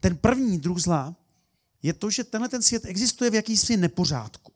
[0.00, 1.16] Ten první druh zla
[1.82, 4.52] je to, že tenhle ten svět existuje v jakýsi nepořádku.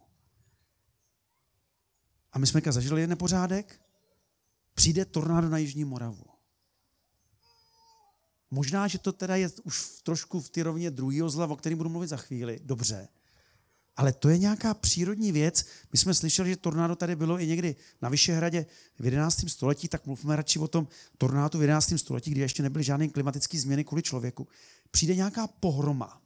[2.33, 3.81] A my jsme zažili nepořádek,
[4.75, 6.25] přijde tornádo na Jižní Moravu.
[8.51, 11.91] Možná, že to teda je už trošku v ty rovně druhého zla, o kterém budu
[11.91, 12.61] mluvit za chvíli.
[12.65, 13.09] Dobře.
[14.01, 15.65] Ale to je nějaká přírodní věc.
[15.93, 18.67] My jsme slyšeli, že tornádo tady bylo i někdy na Vyšehradě
[18.99, 19.49] v 11.
[19.49, 21.93] století, tak mluvme radši o tom tornádu v 11.
[21.97, 24.49] století, kdy ještě nebyly žádné klimatické změny kvůli člověku.
[24.91, 26.23] Přijde nějaká pohroma,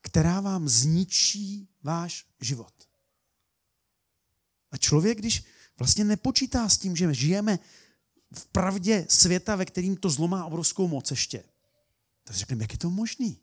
[0.00, 2.74] která vám zničí váš život.
[4.70, 5.44] A člověk, když
[5.78, 7.58] vlastně nepočítá s tím, že žijeme
[8.34, 11.44] v pravdě světa, ve kterým to zlo má obrovskou moc ještě,
[12.24, 13.40] tak řekneme, jak je to možný?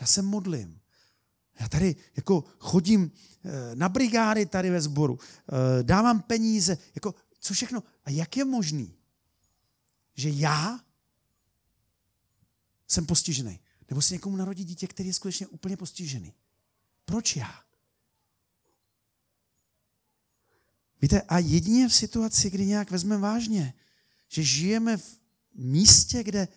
[0.00, 0.80] Já se modlím.
[1.60, 3.12] Já tady jako chodím
[3.44, 7.82] eh, na brigády tady ve sboru, eh, dávám peníze, jako co všechno.
[8.04, 8.94] A jak je možný,
[10.14, 10.80] že já
[12.88, 13.60] jsem postižený?
[13.88, 16.34] Nebo se někomu narodí dítě, který je skutečně úplně postižený?
[17.04, 17.62] Proč já?
[21.02, 23.74] Víte, a jedině v situaci, kdy nějak vezmeme vážně,
[24.28, 25.18] že žijeme v
[25.54, 26.48] místě, kde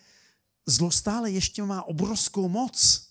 [0.66, 3.09] zlo stále ještě má obrovskou moc,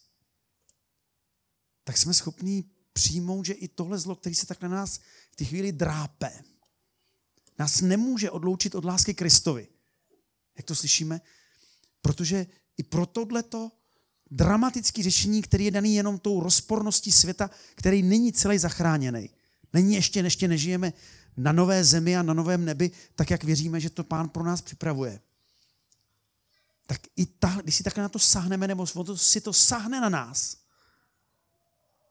[1.90, 5.00] tak jsme schopni přijmout, že i tohle zlo, který se tak na nás
[5.32, 6.32] v té chvíli drápe,
[7.60, 9.68] nás nemůže odloučit od lásky Kristovi.
[10.58, 11.22] Jak to slyšíme?
[12.02, 12.48] Protože
[12.78, 13.72] i pro tohleto
[14.32, 19.30] dramatické řešení, který je daný jenom tou rozporností světa, který není celý zachráněný.
[19.74, 20.94] Není ještě, ještě nežijeme
[21.38, 24.62] na nové zemi a na novém nebi, tak jak věříme, že to pán pro nás
[24.62, 25.22] připravuje.
[26.88, 30.60] Tak i ta, když si takhle na to sáhneme, nebo si to sáhne na nás,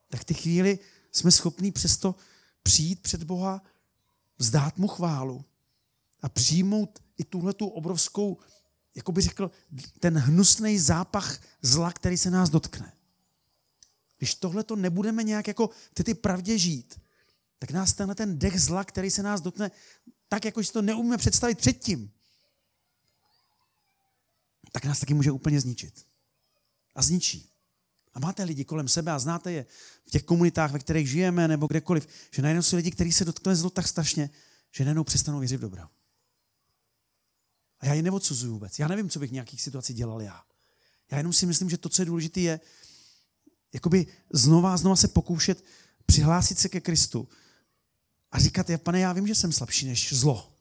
[0.08, 0.78] tak ty chvíli
[1.12, 2.14] jsme schopní přesto
[2.62, 3.62] přijít před Boha,
[4.38, 5.44] vzdát mu chválu
[6.22, 8.38] a přijmout i tuhle tu obrovskou,
[8.94, 9.50] jako by řekl,
[10.00, 12.92] ten hnusný zápach zla, který se nás dotkne.
[14.18, 17.00] Když tohle to nebudeme nějak jako ty, ty pravdě žít,
[17.58, 19.70] tak nás tenhle ten dech zla, který se nás dotkne,
[20.28, 22.12] tak jako si to neumíme představit předtím,
[24.72, 26.06] tak nás taky může úplně zničit.
[26.94, 27.50] A zničí.
[28.18, 29.66] A máte lidi kolem sebe a znáte je
[30.06, 33.56] v těch komunitách, ve kterých žijeme nebo kdekoliv, že najednou jsou lidi, kteří se dotkne
[33.56, 34.30] zlo tak strašně,
[34.72, 35.82] že najednou přestanou věřit v dobro.
[37.80, 38.78] A já je neodsuzuju vůbec.
[38.78, 40.42] Já nevím, co bych v nějakých situacích dělal já.
[41.10, 42.60] Já jenom si myslím, že to, co je důležité, je
[43.72, 45.64] jakoby znova znova se pokoušet
[46.06, 47.28] přihlásit se ke Kristu
[48.32, 50.52] a říkat, je, pane, já vím, že jsem slabší než zlo,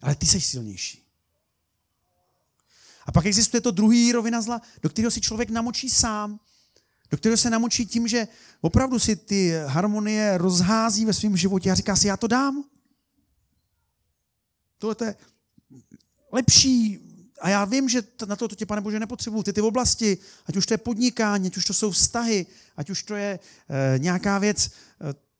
[0.00, 1.04] ale ty jsi silnější.
[3.06, 6.40] A pak existuje to druhý rovina zla, do kterého si člověk namočí sám
[7.12, 8.28] do kterého se namočí tím, že
[8.60, 12.64] opravdu si ty harmonie rozhází ve svém životě a říká si, já to dám.
[14.78, 15.14] tohle je
[16.32, 16.98] lepší
[17.40, 19.42] a já vím, že na to, to tě, pane Bože, nepotřebuju.
[19.42, 22.46] Ty ty oblasti, ať už to je podnikání, ať už to jsou vztahy,
[22.76, 24.70] ať už to je e, nějaká věc e,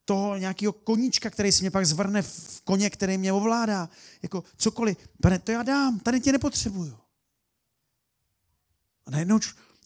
[0.04, 3.88] toho nějakého koníčka, který si mě pak zvrne v koně, který mě ovládá.
[4.22, 4.96] Jako cokoliv.
[5.22, 6.98] Pane, to já dám, tady tě nepotřebuju.
[9.06, 9.38] A najednou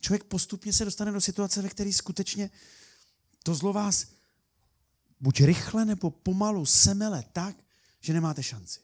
[0.07, 2.51] člověk postupně se dostane do situace, ve které skutečně
[3.43, 4.07] to zlo vás
[5.21, 7.57] buď rychle nebo pomalu semele tak,
[8.01, 8.81] že nemáte šanci.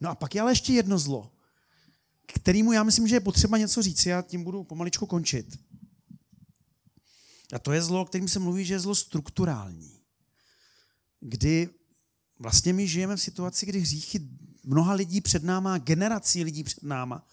[0.00, 1.32] No a pak je ale ještě jedno zlo,
[2.26, 4.06] kterýmu já myslím, že je potřeba něco říct.
[4.06, 5.58] Já tím budu pomaličku končit.
[7.52, 10.00] A to je zlo, kterým se mluví, že je zlo strukturální.
[11.20, 11.68] Kdy
[12.38, 14.28] vlastně my žijeme v situaci, kdy hříchy
[14.64, 17.26] mnoha lidí před náma, generací lidí před náma,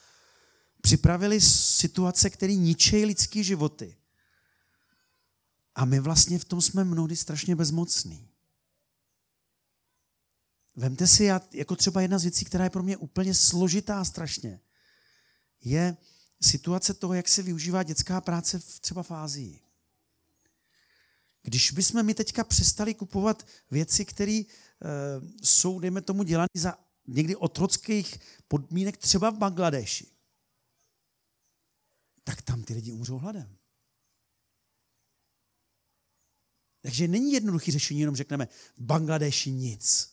[0.85, 3.97] připravili situace, které ničejí lidské životy.
[5.75, 8.29] A my vlastně v tom jsme mnohdy strašně bezmocní.
[10.75, 14.59] Vemte si, jako třeba jedna z věcí, která je pro mě úplně složitá strašně,
[15.63, 15.97] je
[16.41, 19.59] situace toho, jak se využívá dětská práce v třeba v Ázii.
[21.41, 24.45] Když bychom my teďka přestali kupovat věci, které e,
[25.43, 30.14] jsou, dejme tomu, dělané za někdy otrockých podmínek, třeba v Bangladeši,
[32.25, 33.57] tak tam ty lidi umřou hladem.
[36.81, 40.11] Takže není jednoduché řešení, jenom řekneme, v Bangladeši nic.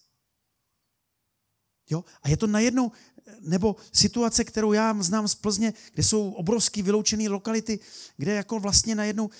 [1.90, 2.04] Jo?
[2.22, 2.92] A je to najednou,
[3.40, 7.80] nebo situace, kterou já znám z Plzně, kde jsou obrovský vyloučené lokality,
[8.16, 9.30] kde jako vlastně najednou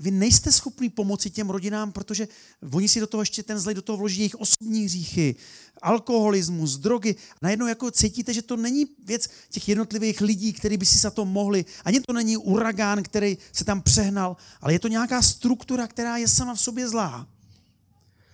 [0.00, 2.28] vy nejste schopni pomoci těm rodinám, protože
[2.72, 5.36] oni si do toho ještě ten zlej do toho vloží jejich osobní hříchy,
[5.82, 7.16] alkoholismus, drogy.
[7.42, 11.24] Najednou jako cítíte, že to není věc těch jednotlivých lidí, kteří by si za to
[11.24, 11.64] mohli.
[11.84, 16.28] Ani to není uragán, který se tam přehnal, ale je to nějaká struktura, která je
[16.28, 17.28] sama v sobě zlá.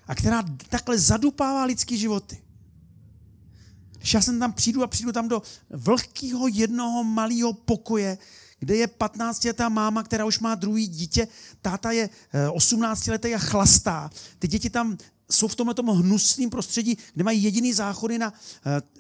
[0.07, 2.43] A která takhle zadupává lidský životy.
[3.99, 8.19] Když já jsem tam přijdu a přijdu tam do vlhkého jednoho malého pokoje,
[8.59, 11.29] kde je 15-letá máma, která už má druhý dítě,
[11.63, 12.11] táta je
[12.49, 14.11] 18-letý eh, a chlastá.
[14.39, 14.99] Ty děti tam
[15.31, 18.33] jsou v tomhle hnusném prostředí, kde mají jediný záchody na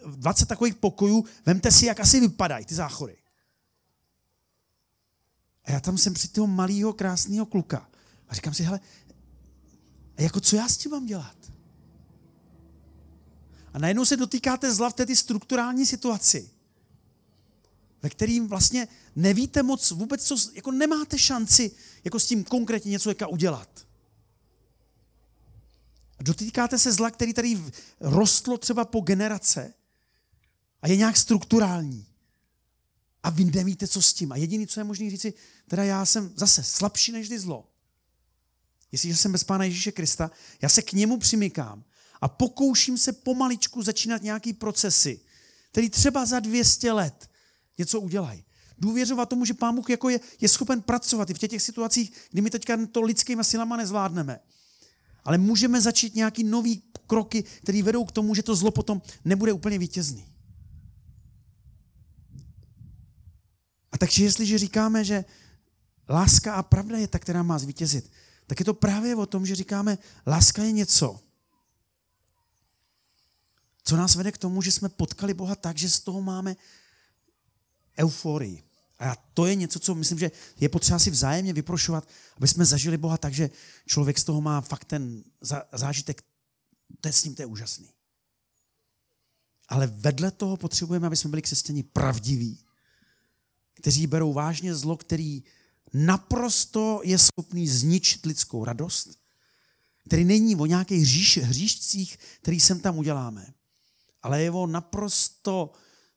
[0.06, 1.24] 20 eh, takových pokojů.
[1.46, 3.16] Vemte si, jak asi vypadají ty záchody.
[5.64, 7.88] A já tam jsem při toho malého, krásného kluka.
[8.28, 8.80] A říkám si, hele,
[10.18, 11.36] jako co já s tím mám dělat?
[13.72, 16.50] A najednou se dotýkáte zla v té strukturální situaci,
[18.02, 21.70] ve kterým vlastně nevíte moc vůbec, co, jako nemáte šanci
[22.04, 23.86] jako s tím konkrétně něco jaka udělat.
[26.20, 27.62] Dotýkáte se zla, který tady
[28.00, 29.74] rostlo třeba po generace
[30.82, 32.06] a je nějak strukturální.
[33.22, 34.32] A vy nevíte, co s tím.
[34.32, 35.34] A jediný, co je možné říci,
[35.68, 37.68] teda já jsem zase slabší než zlo.
[38.92, 40.30] Jestliže jsem bez Pána Ježíše Krista,
[40.62, 41.84] já se k němu přimykám
[42.20, 45.20] a pokouším se pomaličku začínat nějaký procesy,
[45.70, 47.30] který třeba za 200 let
[47.78, 48.44] něco udělají.
[48.78, 52.12] Důvěřovat tomu, že Pán Bůh jako je, je schopen pracovat i v těch, těch situacích,
[52.30, 54.38] kdy my teďka to lidskými silama nezvládneme.
[55.24, 59.52] Ale můžeme začít nějaký nový kroky, které vedou k tomu, že to zlo potom nebude
[59.52, 60.26] úplně vítězný.
[63.92, 65.24] A takže jestliže říkáme, že
[66.08, 68.10] láska a pravda je ta, která má zvítězit,
[68.46, 71.20] tak je to právě o tom, že říkáme, láska je něco,
[73.84, 76.56] co nás vede k tomu, že jsme potkali Boha tak, že z toho máme
[77.98, 78.62] euforii.
[78.98, 80.30] A to je něco, co myslím, že
[80.60, 83.50] je potřeba si vzájemně vyprošovat, aby jsme zažili Boha tak, že
[83.86, 85.24] člověk z toho má fakt ten
[85.72, 86.22] zážitek,
[87.00, 87.88] to je s ním, to je úžasný.
[89.68, 92.58] Ale vedle toho potřebujeme, aby jsme byli křesťani pravdiví,
[93.74, 95.42] kteří berou vážně zlo, který
[95.92, 99.18] naprosto je schopný zničit lidskou radost,
[100.06, 103.54] který není o nějakých hříš, hříšcích, který sem tam uděláme,
[104.22, 105.72] ale je o naprosto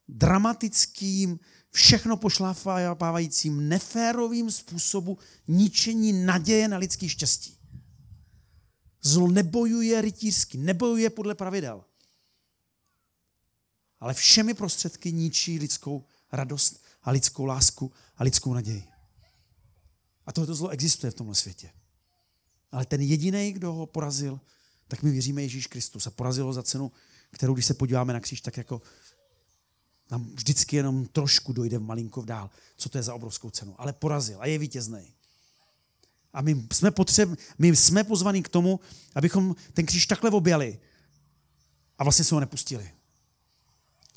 [0.07, 1.39] dramatickým,
[1.71, 7.58] všechno pošlapávajícím, neférovým způsobu ničení naděje na lidský štěstí.
[9.02, 11.83] Zlo nebojuje rytířsky, nebojuje podle pravidel.
[14.00, 18.83] Ale všemi prostředky ničí lidskou radost a lidskou lásku a lidskou naději.
[20.25, 21.69] A tohoto zlo existuje v tomhle světě.
[22.71, 24.39] Ale ten jediný, kdo ho porazil,
[24.87, 26.91] tak my věříme Ježíš Kristus a porazil ho za cenu,
[27.31, 28.81] kterou, když se podíváme na kříž, tak jako
[30.12, 33.75] nám vždycky jenom trošku dojde malinko dál, co to je za obrovskou cenu.
[33.77, 35.13] Ale porazil a je vítězný.
[36.33, 38.79] A my jsme, potřeb, my jsme pozvaní k tomu,
[39.15, 40.79] abychom ten kříž takhle objali
[41.97, 42.91] a vlastně se ho nepustili.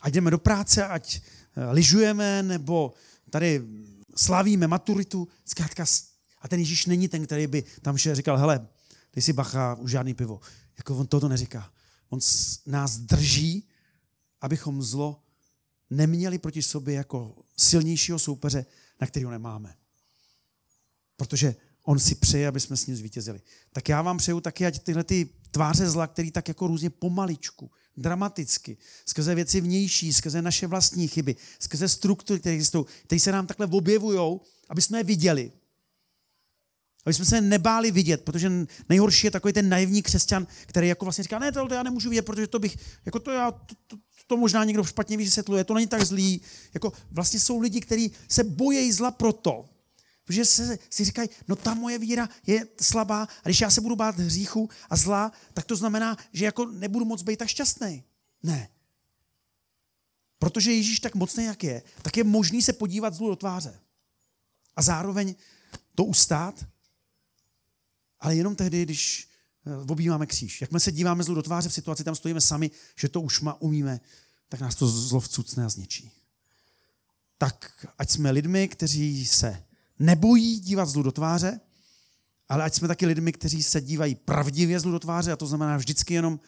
[0.00, 1.20] Ať jdeme do práce, ať
[1.56, 2.92] eh, lyžujeme, nebo
[3.30, 3.64] tady
[4.16, 5.84] slavíme maturitu, zkrátka,
[6.42, 8.68] a ten Ježíš není ten, který by tam šel říkal, hele,
[9.10, 10.40] ty si bacha, už žádný pivo.
[10.78, 11.72] Jako on toto neříká.
[12.08, 12.18] On
[12.66, 13.68] nás drží,
[14.40, 15.22] abychom zlo
[15.96, 18.66] neměli proti sobě jako silnějšího soupeře,
[19.00, 19.74] na kterého nemáme.
[21.16, 23.40] Protože on si přeje, aby jsme s ním zvítězili.
[23.72, 27.70] Tak já vám přeju taky, ať tyhle ty tváře zla, který tak jako různě pomaličku,
[27.96, 28.76] dramaticky,
[29.06, 33.66] skrze věci vnější, skrze naše vlastní chyby, skrze struktury, které existují, které se nám takhle
[33.66, 35.52] objevují, aby jsme je viděli.
[37.06, 38.52] Aby jsme se nebáli vidět, protože
[38.88, 42.22] nejhorší je takový ten naivní křesťan, který jako vlastně říká, ne, to já nemůžu vidět,
[42.22, 42.76] protože to bych,
[43.06, 43.96] jako to já, to, to,
[44.26, 46.40] to možná někdo špatně vysvětluje, to není tak zlý.
[46.74, 49.68] Jako vlastně jsou lidi, kteří se bojejí zla proto,
[50.24, 53.96] Protože se, si říkají, no ta moje víra je slabá a když já se budu
[53.96, 58.04] bát hříchu a zla, tak to znamená, že jako nebudu moc být tak šťastný.
[58.42, 58.68] Ne.
[60.38, 63.80] Protože Ježíš tak mocný, jak je, tak je možný se podívat zlu do tváře.
[64.76, 65.34] A zároveň
[65.94, 66.66] to ustát,
[68.22, 69.28] ale jenom tehdy, když
[69.66, 70.60] eh, objímáme kříž.
[70.60, 73.40] Jak my se díváme zlu do tváře v situaci, tam stojíme sami, že to už
[73.40, 74.00] má, umíme,
[74.48, 76.10] tak nás to zlo vcucne a zničí.
[77.38, 79.64] Tak ať jsme lidmi, kteří se
[79.98, 81.60] nebojí dívat zlu do tváře,
[82.48, 85.76] ale ať jsme taky lidmi, kteří se dívají pravdivě zlu do tváře, a to znamená
[85.76, 86.40] vždycky jenom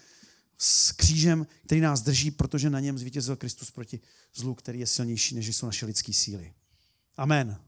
[0.59, 4.01] s křížem, který nás drží, protože na něm zvítězil Kristus proti
[4.35, 6.53] zlu, který je silnější, než jsou naše lidské síly.
[7.17, 7.59] Amen.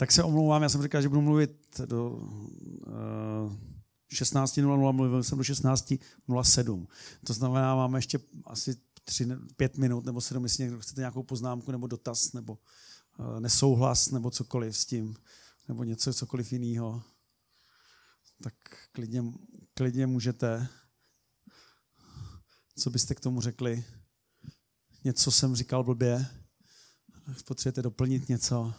[0.00, 3.54] Tak se omlouvám, já jsem říkal, že budu mluvit do uh,
[4.12, 6.86] 16.00, mluvil jsem do 16.07.
[7.26, 9.26] To znamená, máme ještě asi 3,
[9.56, 12.58] 5 minut nebo 7, jestli někdo chcete nějakou poznámku nebo dotaz nebo
[13.18, 15.16] uh, nesouhlas nebo cokoliv s tím,
[15.68, 17.02] nebo něco, cokoliv jiného,
[18.42, 18.54] tak
[18.92, 19.24] klidně,
[19.74, 20.68] klidně můžete.
[22.76, 23.84] Co byste k tomu řekli?
[25.04, 26.26] Něco jsem říkal blbě?
[27.44, 28.74] Potřebujete doplnit něco?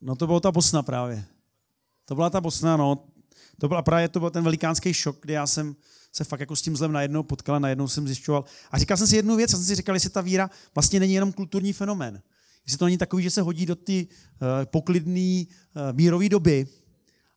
[0.00, 1.24] No to byla ta Bosna právě.
[2.04, 3.04] To byla ta Bosna, no.
[3.60, 5.76] To byla právě to byl ten velikánský šok, kdy já jsem
[6.12, 8.44] se fakt jako s tím zlem najednou potkal najednou jsem zjišťoval.
[8.70, 11.14] A říkal jsem si jednu věc, a jsem si říkal, jestli ta víra vlastně není
[11.14, 12.22] jenom kulturní fenomén.
[12.66, 16.66] Jestli to není takový, že se hodí do ty uh, poklidné uh, mírové doby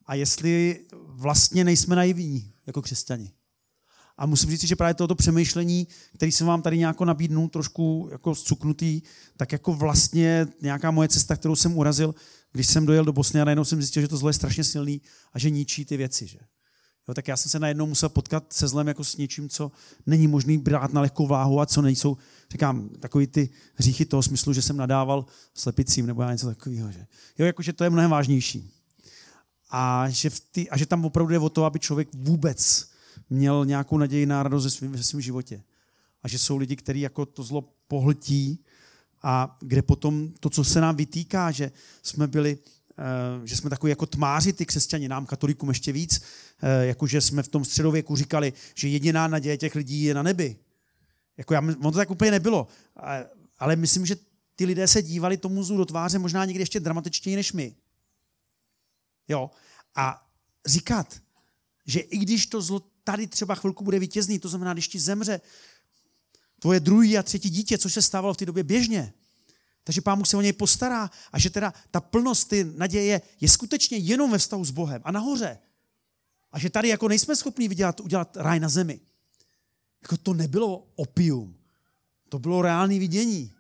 [0.06, 3.32] a jestli vlastně nejsme naivní jako křesťani.
[4.18, 8.36] A musím říct, že právě toto přemýšlení, který jsem vám tady nějak nabídnul, trošku jako
[8.36, 9.02] zcuknutý,
[9.38, 12.16] tak jako vlastně nějaká moje cesta, kterou jsem urazil,
[12.54, 15.02] když jsem dojel do Bosny a najednou jsem zjistil, že to zlo je strašně silný
[15.34, 16.28] a že ničí ty věci.
[16.28, 16.40] Že?
[17.08, 19.72] Jo, tak já jsem se najednou musel potkat se zlem jako s něčím, co
[20.06, 22.18] není možný brát na lehkou váhu a co nejsou,
[22.52, 26.92] říkám, takový ty hříchy toho smyslu, že jsem nadával slepicím nebo já něco takového.
[26.92, 27.08] Že?
[27.40, 28.72] Jo, jakože to je mnohem vážnější.
[29.70, 32.90] A že, v ty, a že tam opravdu je o to, aby člověk vůbec
[33.30, 35.64] měl nějakou naději na radost ve svém, životě.
[36.24, 38.66] A že jsou lidi, kteří jako to zlo pohltí
[39.24, 41.72] a kde potom to, co se nám vytýká, že
[42.04, 42.58] jsme byli
[43.00, 46.22] eh, že jsme takový jako tmáři, ty křesťani, nám katolikům ještě víc,
[46.62, 50.56] eh, jakože jsme v tom středověku říkali, že jediná naděje těch lidí je na nebi.
[51.38, 52.68] Jako já, on to tak úplně nebylo,
[53.60, 54.16] ale myslím, že
[54.56, 57.76] ty lidé se dívali tomu zlu do tváře možná někdy ještě dramatičtěji než my.
[59.28, 59.52] Jo.
[59.96, 60.28] A
[60.66, 61.22] říkat,
[61.86, 65.42] že i když to zlo tady třeba chvilku bude vítězný, to znamená, když ti zemře
[66.64, 69.14] tvoje druhý a třetí dítě, což se stávalo v té době běžně.
[69.84, 73.50] Takže pán Bůh se o něj postará a že teda ta plnost ty naděje je
[73.50, 75.58] skutečně jenom ve vztahu s Bohem a nahoře.
[76.52, 79.00] A že tady jako nejsme schopni vydělat, udělat ráj na zemi.
[80.02, 81.56] Jako to nebylo opium.
[82.30, 83.52] To bylo reálné vidění.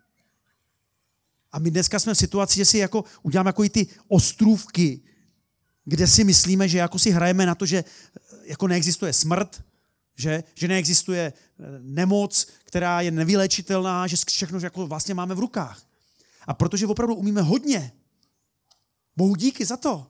[1.51, 5.01] A my dneska jsme v situaci, že si jako uděláme jako i ty ostrůvky,
[5.85, 7.83] kde si myslíme, že jako si hrajeme na to, že
[8.43, 9.63] jako neexistuje smrt,
[10.15, 15.87] že, že neexistuje eh, nemoc, která je nevylečitelná, že všechno jako vlastně máme v rukách.
[16.47, 17.91] A protože opravdu umíme hodně,
[19.17, 20.07] bohu díky za to,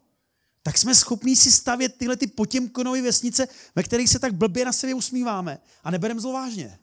[0.63, 4.73] tak jsme schopní si stavět tyhle ty potěmkonové vesnice, ve kterých se tak blbě na
[4.73, 6.79] sebe usmíváme a nebereme zlo vážně.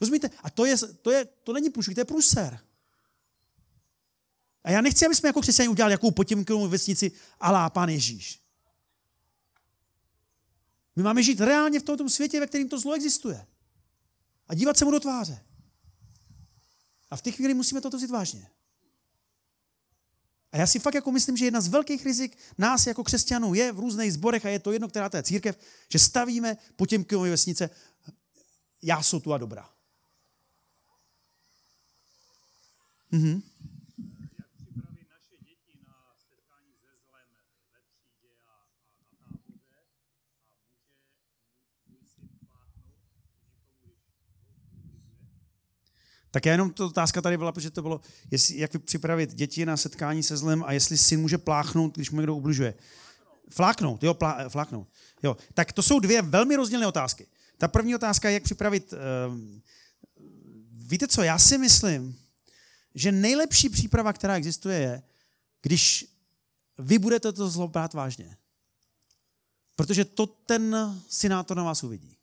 [0.00, 0.30] Rozumíte?
[0.42, 2.60] A to, je, to, je, to není průšvih, to je průser.
[4.64, 8.40] A já nechci, aby jsme jako křesťané udělali jakou potěmkonovou vesnici alá pán Ježíš.
[10.96, 13.46] My máme žít reálně v tomto světě, ve kterém to zlo existuje.
[14.48, 15.40] A dívat se mu do tváře.
[17.10, 18.50] A v té chvíli musíme toto vzít vážně.
[20.52, 23.72] A já si fakt jako myslím, že jedna z velkých rizik nás jako křesťanů je
[23.72, 25.58] v různých zborech, a je to jedno, která to je církev,
[25.92, 27.70] že stavíme po těm vesnice,
[28.82, 29.70] já jsou tu a dobrá.
[33.10, 33.42] Mhm.
[46.36, 49.76] Tak já jenom to otázka tady byla, protože to bylo, jestli, jak připravit děti na
[49.76, 52.74] setkání se zlem a jestli syn může pláchnout, když mu někdo ubližuje.
[53.50, 54.88] Fláknout, jo, plá, fláknout.
[55.22, 55.36] Jo.
[55.54, 57.26] Tak to jsou dvě velmi rozdílné otázky.
[57.58, 58.92] Ta první otázka je, jak připravit...
[58.92, 59.38] Uh,
[60.72, 62.18] víte co, já si myslím,
[62.94, 65.02] že nejlepší příprava, která existuje, je,
[65.62, 66.06] když
[66.78, 68.36] vy budete to zlo brát vážně.
[69.76, 70.76] Protože to ten
[71.08, 72.16] synátor na vás uvidí.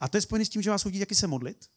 [0.00, 1.73] A to je spojené s tím, že vás uvidí, jaký se modlit.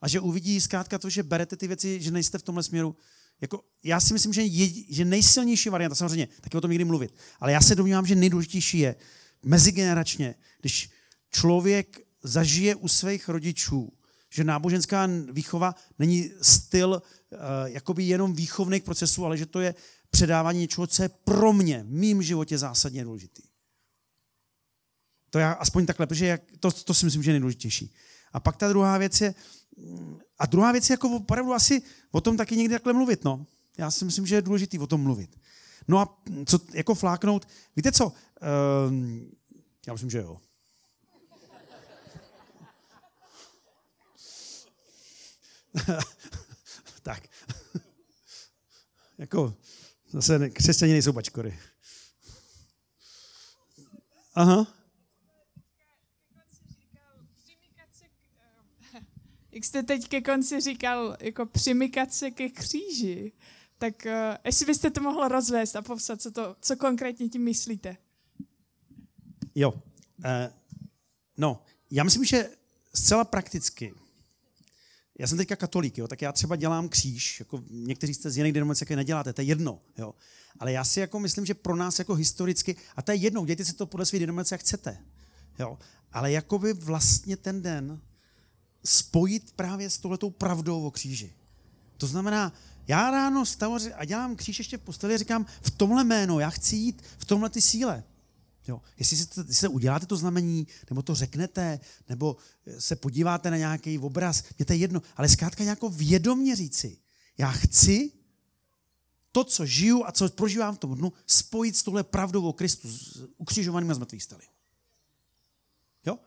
[0.00, 2.96] A že uvidí zkrátka to, že berete ty věci, že nejste v tomhle směru.
[3.40, 7.14] Jako, já si myslím, že, je, že nejsilnější varianta, samozřejmě, taky o tom někdy mluvit,
[7.40, 8.96] ale já se domnívám, že nejdůležitější je
[9.42, 10.90] mezigeneračně, když
[11.30, 13.92] člověk zažije u svých rodičů,
[14.30, 19.74] že náboženská výchova není styl uh, jakoby jenom výchovných procesů, ale že to je
[20.10, 23.42] předávání něčeho, co je pro mě, v mým životě zásadně důležitý.
[25.30, 27.94] To já aspoň takhle, protože jak, to, to si myslím, že je nejdůležitější.
[28.32, 29.34] A pak ta druhá věc je,
[30.38, 33.46] a druhá věc je jako opravdu asi o tom taky někdy takhle mluvit, no.
[33.78, 35.40] Já si myslím, že je důležitý o tom mluvit.
[35.88, 38.12] No a co jako fláknout, víte co, uh,
[39.86, 40.38] já myslím, že jo.
[47.02, 47.22] tak.
[49.18, 49.54] jako,
[50.10, 51.58] zase křesťané nejsou bačkory.
[54.34, 54.66] Aha.
[59.56, 63.32] Jak jste teď ke konci říkal, jako přimykat se ke kříži,
[63.78, 64.12] tak uh,
[64.44, 67.96] jestli byste to mohl rozvést a popsat, co, to, co konkrétně tím myslíte.
[69.54, 69.70] Jo.
[69.70, 69.82] Uh,
[71.36, 72.50] no, já myslím, že
[72.94, 73.94] zcela prakticky
[75.18, 78.52] já jsem teďka katolík, jo, tak já třeba dělám kříž, jako někteří jste z jiných
[78.52, 80.14] denominací jaké neděláte, to je jedno, jo.
[80.58, 83.64] Ale já si jako myslím, že pro nás jako historicky, a to je jedno, dějte
[83.64, 84.98] si to podle své denominace, jak chcete,
[85.58, 85.78] jo.
[86.12, 88.00] Ale jakoby vlastně ten den
[88.84, 91.34] spojit právě s touhletou pravdou o kříži.
[91.96, 92.52] To znamená,
[92.88, 96.50] já ráno stavo a dělám kříž ještě v posteli a říkám, v tomhle jméno, já
[96.50, 98.04] chci jít v tomhle ty síle.
[98.68, 98.82] Jo.
[98.98, 102.36] Jestli, jestli se uděláte to znamení, nebo to řeknete, nebo
[102.78, 106.98] se podíváte na nějaký obraz, mě to je jedno, ale zkrátka nějakou vědomně říci,
[107.38, 108.12] já chci
[109.32, 112.88] to, co žiju a co prožívám v tom dnu, spojit s touhle pravdou o Kristu,
[113.36, 114.44] ukřižovaným a zmrtvých stali.
[116.06, 116.18] Jo?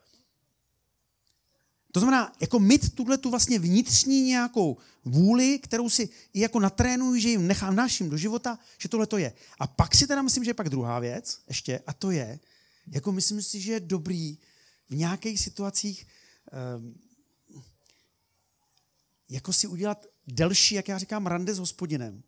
[1.92, 7.20] To znamená, jako mít tuhle tu vlastně vnitřní nějakou vůli, kterou si i jako natrénuji,
[7.20, 9.32] že jim nechám naším do života, že tohle to je.
[9.58, 12.40] A pak si teda myslím, že je pak druhá věc ještě, a to je,
[12.86, 14.38] jako myslím si, že je dobrý
[14.88, 16.06] v nějakých situacích
[16.78, 16.94] um,
[19.28, 22.22] jako si udělat delší, jak já říkám, rande s hospodinem.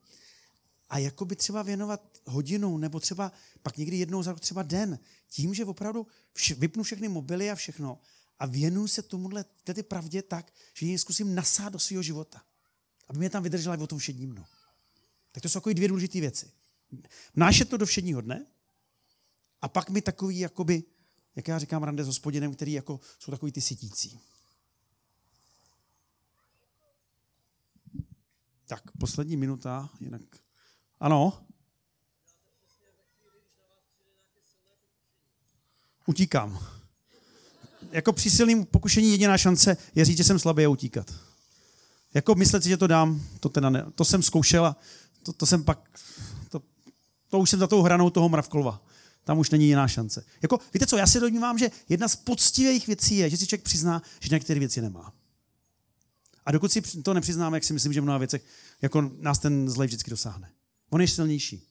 [0.90, 3.32] A jako by třeba věnovat hodinu, nebo třeba
[3.62, 4.98] pak někdy jednou za rok třeba den,
[5.28, 7.98] tím, že opravdu vš- vypnu všechny mobily a všechno
[8.42, 12.42] a věnuju se tomuhle, té pravdě tak, že ji zkusím nasát do svého života.
[13.08, 14.44] Aby mě tam vydržela i o tom všedním dnu.
[15.32, 16.50] Tak to jsou takové dvě důležité věci.
[17.34, 18.46] Vnášet to do všedního dne
[19.60, 20.84] a pak mi takový, jakoby,
[21.36, 24.20] jak já říkám, rande s hospodinem, který jako jsou takový ty sytící.
[28.66, 30.22] Tak, poslední minuta, jinak...
[31.00, 31.46] Ano?
[36.06, 36.81] Utíkám
[37.92, 41.14] jako při silným pokušení jediná šance je říct, že jsem slabý a utíkat.
[42.14, 44.76] Jako myslet si, že to dám, to, teda ne, to jsem zkoušel a
[45.22, 46.00] to, to jsem pak,
[46.48, 46.62] to,
[47.28, 48.82] to už jsem za tou hranou toho mravkolva.
[49.24, 50.24] Tam už není jiná šance.
[50.42, 53.64] Jako, víte co, já se domnívám, že jedna z poctivých věcí je, že si člověk
[53.64, 55.12] přizná, že některé věci nemá.
[56.44, 58.42] A dokud si to nepřiznáme, jak si myslím, že v mnoha věcech
[58.82, 60.50] jako nás ten zlej vždycky dosáhne.
[60.90, 61.62] On je silnější.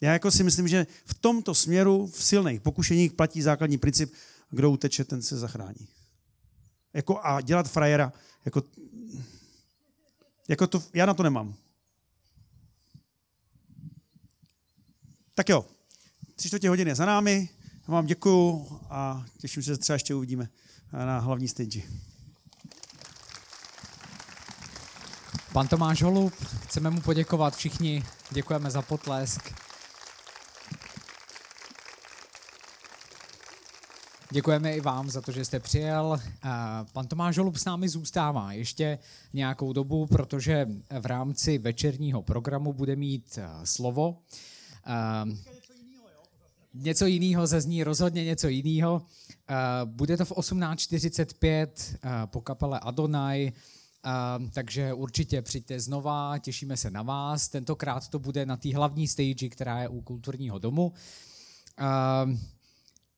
[0.00, 4.12] Já jako si myslím, že v tomto směru v silných pokušeních platí základní princip,
[4.52, 5.88] kdo uteče, ten se zachrání.
[6.92, 8.12] Jako a dělat frajera,
[8.44, 8.62] jako,
[10.48, 11.54] jako to, já na to nemám.
[15.34, 15.66] Tak jo,
[16.36, 17.48] tři čtvrtě hodiny je za námi.
[17.88, 20.48] Já vám děkuju a těším se, že třeba ještě uvidíme
[20.92, 21.82] na hlavní stage.
[25.52, 29.71] Pan Tomáš Holub, chceme mu poděkovat všichni, děkujeme za potlesk.
[34.32, 36.20] Děkujeme i vám za to, že jste přijel.
[36.92, 38.98] Pan Tomáš Holub s námi zůstává ještě
[39.32, 40.68] nějakou dobu, protože
[41.00, 44.18] v rámci večerního programu bude mít slovo.
[46.74, 49.02] Něco jiného zazní, rozhodně něco jiného.
[49.84, 51.68] Bude to v 18.45
[52.26, 53.52] po kapele Adonai,
[54.52, 57.48] takže určitě přijďte znova, těšíme se na vás.
[57.48, 60.92] Tentokrát to bude na té hlavní stage, která je u kulturního domu.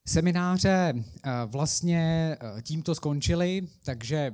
[0.06, 4.32] Semináře eh, vlastně eh, tímto skončily, takže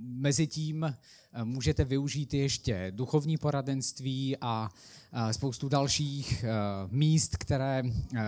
[0.00, 0.96] Mezitím
[1.44, 4.70] můžete využít ještě duchovní poradenství a
[5.30, 6.44] spoustu dalších
[6.90, 7.82] míst, které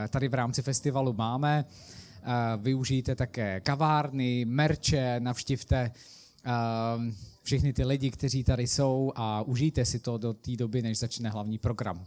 [0.08, 1.64] tady v rámci festivalu máme.
[2.56, 5.90] Využijte také kavárny, merče, navštivte
[7.42, 11.30] všechny ty lidi, kteří tady jsou a užijte si to do té doby, než začne
[11.30, 12.04] hlavní program.